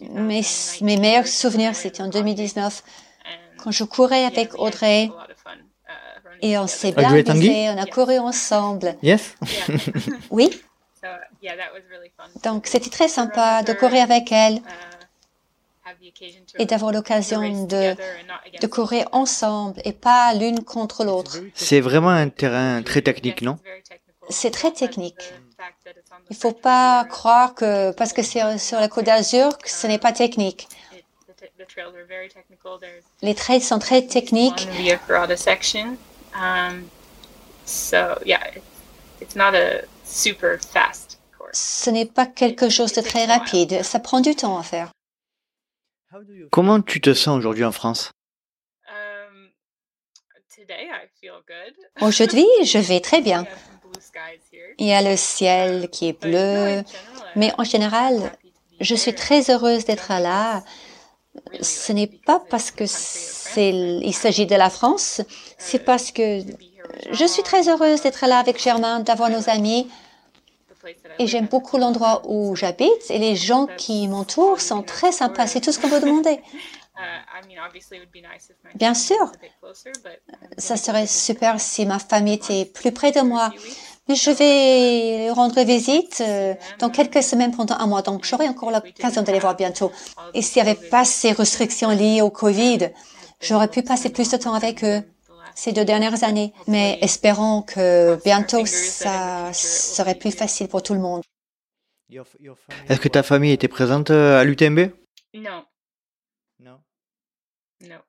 Mes, 0.01 0.41
mes 0.81 0.97
meilleurs 0.97 1.27
souvenirs, 1.27 1.75
c'était 1.75 2.03
en 2.03 2.07
2019, 2.07 2.84
quand 3.57 3.71
je 3.71 3.84
courais 3.84 4.25
avec 4.25 4.57
Audrey 4.59 5.09
et 6.43 6.57
on 6.57 6.67
s'est 6.67 6.91
bien 6.91 7.09
amusé, 7.09 7.69
on 7.69 7.77
a 7.81 7.85
couru 7.85 8.19
ensemble. 8.19 8.95
Yes. 9.01 9.35
oui. 10.29 10.61
Donc 12.43 12.67
c'était 12.67 12.89
très 12.89 13.07
sympa 13.07 13.63
de 13.63 13.73
courir 13.73 14.03
avec 14.03 14.31
elle 14.31 14.61
et 16.59 16.65
d'avoir 16.65 16.91
l'occasion 16.91 17.65
de, 17.65 17.95
de 18.61 18.67
courir 18.67 19.07
ensemble 19.13 19.81
et 19.85 19.93
pas 19.93 20.33
l'une 20.33 20.63
contre 20.63 21.05
l'autre. 21.05 21.39
C'est 21.55 21.79
vraiment 21.79 22.09
un 22.09 22.29
terrain 22.29 22.83
très 22.83 23.01
technique, 23.01 23.41
non? 23.41 23.57
C'est 24.29 24.51
très 24.51 24.71
technique. 24.71 25.33
Il 26.29 26.33
ne 26.33 26.35
faut 26.35 26.51
pas 26.51 27.05
croire 27.05 27.55
que 27.55 27.91
parce 27.91 28.11
que 28.11 28.21
c'est 28.21 28.57
sur 28.57 28.79
la 28.79 28.89
Côte 28.89 29.05
d'Azur 29.05 29.57
que 29.57 29.69
ce 29.69 29.87
n'est 29.87 29.97
pas 29.97 30.11
technique. 30.11 30.67
Les 33.21 33.35
trails 33.35 33.61
sont 33.61 33.79
très 33.79 34.01
techniques. 34.01 34.67
Ce 41.51 41.89
n'est 41.89 42.05
pas 42.05 42.25
quelque 42.25 42.69
chose 42.69 42.93
de 42.93 43.01
très 43.01 43.25
rapide. 43.25 43.84
Ça 43.84 43.99
prend 43.99 44.21
du 44.21 44.36
temps 44.36 44.57
à 44.57 44.63
faire. 44.63 44.91
Comment 46.51 46.81
tu 46.81 47.01
te 47.01 47.13
sens 47.13 47.38
aujourd'hui 47.38 47.63
en 47.63 47.71
France? 47.71 48.11
Um, 48.88 49.49
Aujourd'hui, 52.01 52.45
je 52.63 52.77
vais 52.77 52.99
très 52.99 53.21
bien. 53.21 53.45
Il 54.77 54.88
y 54.88 54.93
a 54.93 55.01
le 55.01 55.17
ciel 55.17 55.89
qui 55.89 56.09
est 56.09 56.19
bleu, 56.19 56.84
mais 57.36 57.51
en 57.57 57.63
général, 57.63 58.31
je 58.79 58.95
suis 58.95 59.13
très 59.13 59.49
heureuse 59.49 59.86
d'être 59.86 60.09
là. 60.09 60.63
Ce 61.61 61.91
n'est 61.91 62.07
pas 62.07 62.39
parce 62.49 62.69
que 62.69 62.86
c'est, 62.86 63.69
il 63.71 64.13
s'agit 64.13 64.45
de 64.45 64.55
la 64.55 64.69
France, 64.69 65.21
c'est 65.64 65.80
parce 65.80 66.11
que 66.11 66.41
je 67.11 67.26
suis 67.26 67.41
très 67.43 67.70
heureuse 67.70 68.01
d'être 68.01 68.26
là 68.28 68.38
avec 68.38 68.61
Germain, 68.61 68.99
d'avoir 68.99 69.30
nos 69.30 69.49
amis. 69.49 69.89
Et 71.18 71.28
j'aime 71.28 71.45
beaucoup 71.45 71.78
l'endroit 71.78 72.22
où 72.26 72.55
j'habite 72.55 73.09
et 73.09 73.18
les 73.18 73.38
gens 73.38 73.68
qui 73.78 74.07
m'entourent 74.09 74.59
sont 74.59 74.84
très 74.84 75.14
sympas. 75.14 75.47
C'est 75.47 75.61
tout 75.61 75.72
ce 75.72 75.80
qu'on 75.80 75.89
peut 75.89 76.01
demander. 76.01 76.41
Bien 78.76 78.93
sûr, 78.93 79.32
ça 80.57 80.76
serait 80.76 81.07
super 81.07 81.59
si 81.61 81.86
ma 81.86 81.99
famille 81.99 82.34
était 82.34 82.66
plus 82.66 82.91
près 82.91 83.11
de 83.11 83.22
moi. 83.22 83.53
Mais 84.09 84.16
je 84.16 84.32
vais 84.32 85.32
rendre 85.32 85.64
visite 85.64 86.20
euh, 86.20 86.53
dans 86.80 86.89
quelques 86.89 87.24
semaines 87.24 87.55
pendant 87.55 87.76
un 87.76 87.88
mois, 87.88 88.01
donc 88.01 88.26
j'aurai 88.26 88.49
encore 88.49 88.70
l'occasion 88.70 89.22
de 89.22 89.32
les 89.32 89.39
voir 89.39 89.55
bientôt. 89.55 89.93
Et 90.34 90.41
s'il 90.41 90.61
n'y 90.61 90.70
avait 90.70 90.89
pas 90.89 91.05
ces 91.05 91.32
restrictions 91.32 91.89
liées 91.89 92.22
au 92.22 92.30
Covid, 92.30 92.89
j'aurais 93.39 93.70
pu 93.70 93.82
passer 93.82 94.09
plus 94.09 94.30
de 94.30 94.36
temps 94.36 94.53
avec 94.53 94.84
eux 94.84 95.03
ces 95.56 95.72
deux 95.72 95.86
dernières 95.86 96.24
années. 96.24 96.54
Mais 96.68 96.97
espérons 97.01 97.62
que 97.62 98.20
bientôt 98.24 98.66
ça 98.66 99.51
serait 99.54 100.16
plus 100.16 100.32
facile 100.32 100.68
pour 100.68 100.84
tout 100.84 100.93
le 100.93 100.99
monde. 100.99 101.24
Est-ce 102.89 102.99
que 102.99 103.08
ta 103.10 103.24
famille 103.24 103.51
était 103.51 103.68
présente 103.68 104.12
euh, 104.12 104.39
à 104.39 104.43
l'UTMB 104.43 104.91
Non. 105.34 105.66
Non? 106.60 106.80
Non. 107.82 107.99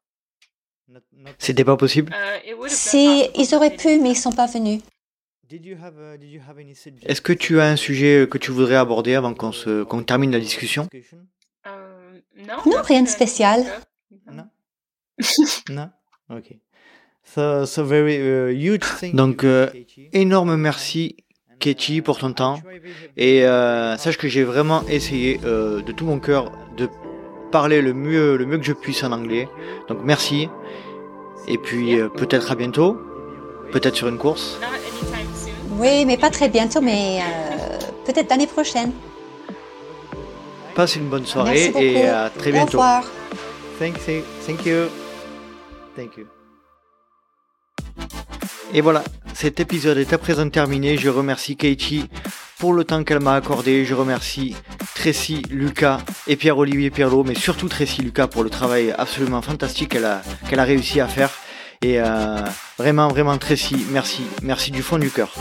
C'était 1.39 1.65
pas 1.65 1.77
possible? 1.77 2.13
Uh, 2.13 2.55
been 2.55 2.69
Si, 2.69 3.29
ils 3.35 3.55
auraient 3.55 3.75
pu, 3.75 3.99
mais 3.99 4.11
ils 4.11 4.17
sont 4.17 4.33
pas 4.33 4.47
venus. 4.47 4.83
Est-ce 7.03 7.21
que 7.21 7.33
tu 7.33 7.61
as 7.61 7.67
un 7.67 7.77
sujet 7.77 8.27
que 8.31 8.39
tu 8.39 8.51
voudrais 8.51 8.77
aborder 8.77 9.15
avant 9.15 9.35
qu'on 9.35 9.53
se 9.53 9.85
qu'on 9.85 10.03
termine 10.03 10.33
la 10.33 10.41
discussion? 10.41 10.89
Um, 11.65 12.21
non, 12.37 12.57
Non, 12.67 12.83
rien 12.83 13.03
de 13.03 13.09
spécial. 13.09 13.65
Non. 14.31 14.49
Non? 15.71 15.91
Ok. 16.31 16.57
Donc, 19.13 19.45
euh, 19.45 19.69
énorme 20.13 20.57
merci, 20.57 21.17
Ketty, 21.59 22.01
pour 22.03 22.19
ton 22.19 22.33
temps. 22.33 22.61
Et 23.17 23.45
euh, 23.45 23.97
sache 23.97 24.19
que 24.19 24.29
j'ai 24.29 24.45
vraiment 24.45 24.83
essayé 24.89 25.41
euh, 25.45 25.83
de 25.83 25.93
tout 25.93 26.05
mon 26.05 26.21
cœur 26.21 26.53
de 26.77 26.89
parler 27.51 27.81
le 27.81 27.93
mieux, 27.95 28.37
le 28.37 28.47
mieux 28.47 28.59
que 28.59 28.65
je 28.65 28.73
puisse 28.73 29.03
en 29.05 29.13
anglais. 29.13 29.49
Donc, 29.89 29.99
merci. 30.05 30.49
Et 31.49 31.59
puis, 31.59 31.99
euh, 31.99 32.09
peut-être 32.09 32.51
à 32.53 32.55
bientôt. 32.55 32.99
Peut-être 33.73 33.97
sur 33.97 34.09
une 34.09 34.19
course. 34.19 34.61
Oui, 35.79 36.05
mais 36.05 36.17
pas 36.17 36.31
très 36.31 36.49
bientôt, 36.49 36.81
mais 36.81 37.21
euh, 37.21 37.79
peut-être 38.07 38.31
l'année 38.31 38.47
prochaine. 38.47 38.93
Passe 40.75 40.97
une 40.97 41.09
bonne 41.09 41.27
soirée 41.27 41.73
et 41.77 42.07
à 42.07 42.31
très 42.31 42.51
Au 42.51 42.55
bientôt. 42.55 42.79
revoir. 42.79 43.05
Thank 43.79 43.97
you. 44.07 44.23
Thank 44.47 44.67
you. 44.67 44.87
Thank 45.97 46.17
you. 46.17 46.27
Et 48.77 48.81
voilà, 48.81 49.05
cet 49.35 49.61
épisode 49.61 49.99
est 49.99 50.13
à 50.13 50.19
présent 50.19 50.51
terminé. 50.51 50.99
Je 50.99 51.09
remercie 51.09 51.57
Katie 51.57 52.07
pour 52.59 52.73
le 52.73 52.83
temps 52.83 53.05
qu'elle 53.05 53.21
m'a 53.21 53.37
accordé. 53.37 53.85
Je 53.85 53.95
remercie 53.95 54.57
Tracy, 54.97 55.43
Lucas 55.49 56.01
et 56.27 56.35
Pierre-Olivier 56.35 56.91
Pierlot, 56.91 57.23
mais 57.23 57.37
surtout 57.37 57.69
Tracy 57.69 58.03
Lucas 58.03 58.27
pour 58.27 58.43
le 58.43 58.51
travail 58.51 58.93
absolument 58.99 59.43
fantastique 59.43 59.91
qu'elle 59.91 60.05
a, 60.05 60.23
qu'elle 60.51 60.59
a 60.59 60.65
réussi 60.65 61.01
à 61.01 61.07
faire. 61.07 61.31
Et 61.83 62.01
euh, 62.01 62.41
vraiment, 62.77 63.07
vraiment 63.07 63.39
Tracy, 63.39 63.87
merci, 63.91 64.23
merci 64.43 64.73
du 64.73 64.83
fond 64.83 64.99
du 64.99 65.11
cœur. 65.11 65.33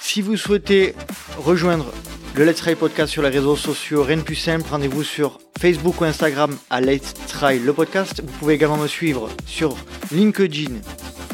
Si 0.00 0.20
vous 0.20 0.36
souhaitez 0.36 0.96
rejoindre 1.38 1.92
le 2.34 2.44
Let's 2.44 2.56
Try 2.56 2.74
Podcast 2.74 3.12
sur 3.12 3.22
les 3.22 3.28
réseaux 3.28 3.54
sociaux, 3.54 4.02
rien 4.02 4.16
de 4.16 4.22
plus 4.22 4.34
simple, 4.34 4.64
rendez-vous 4.68 5.04
sur 5.04 5.38
Facebook 5.60 6.00
ou 6.00 6.04
Instagram 6.04 6.56
à 6.70 6.80
Let's 6.80 7.14
Try 7.28 7.60
le 7.60 7.72
podcast. 7.72 8.20
Vous 8.20 8.32
pouvez 8.40 8.54
également 8.54 8.78
me 8.78 8.88
suivre 8.88 9.28
sur 9.46 9.76
LinkedIn 10.10 10.80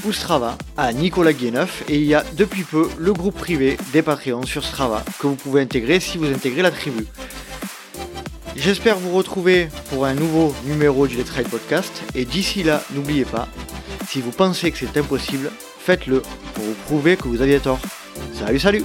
ou 0.04 0.12
Strava 0.12 0.56
à 0.76 0.92
Nicolas 0.92 1.32
Guéneuf 1.32 1.84
et 1.88 1.96
il 1.96 2.04
y 2.04 2.14
a 2.14 2.24
depuis 2.36 2.62
peu 2.62 2.88
le 2.98 3.12
groupe 3.12 3.36
privé 3.36 3.76
des 3.92 4.02
Patreons 4.02 4.46
sur 4.46 4.64
Strava 4.64 5.04
que 5.18 5.26
vous 5.26 5.34
pouvez 5.34 5.60
intégrer 5.60 6.00
si 6.00 6.18
vous 6.18 6.26
intégrez 6.26 6.62
la 6.62 6.70
tribu. 6.70 7.06
J'espère 8.56 8.98
vous 8.98 9.12
retrouver 9.12 9.68
pour 9.90 10.04
un 10.04 10.14
nouveau 10.14 10.54
numéro 10.66 11.06
du 11.06 11.16
Let's 11.16 11.26
Try 11.26 11.44
Podcast 11.44 12.02
et 12.14 12.24
d'ici 12.24 12.62
là, 12.62 12.82
n'oubliez 12.94 13.24
pas, 13.24 13.48
si 14.08 14.20
vous 14.20 14.30
pensez 14.30 14.70
que 14.70 14.78
c'est 14.78 14.96
impossible, 14.96 15.50
faites-le 15.78 16.20
pour 16.54 16.64
vous 16.64 16.74
prouver 16.84 17.16
que 17.16 17.28
vous 17.28 17.40
aviez 17.40 17.60
tort. 17.60 17.80
Salut, 18.34 18.60
salut 18.60 18.84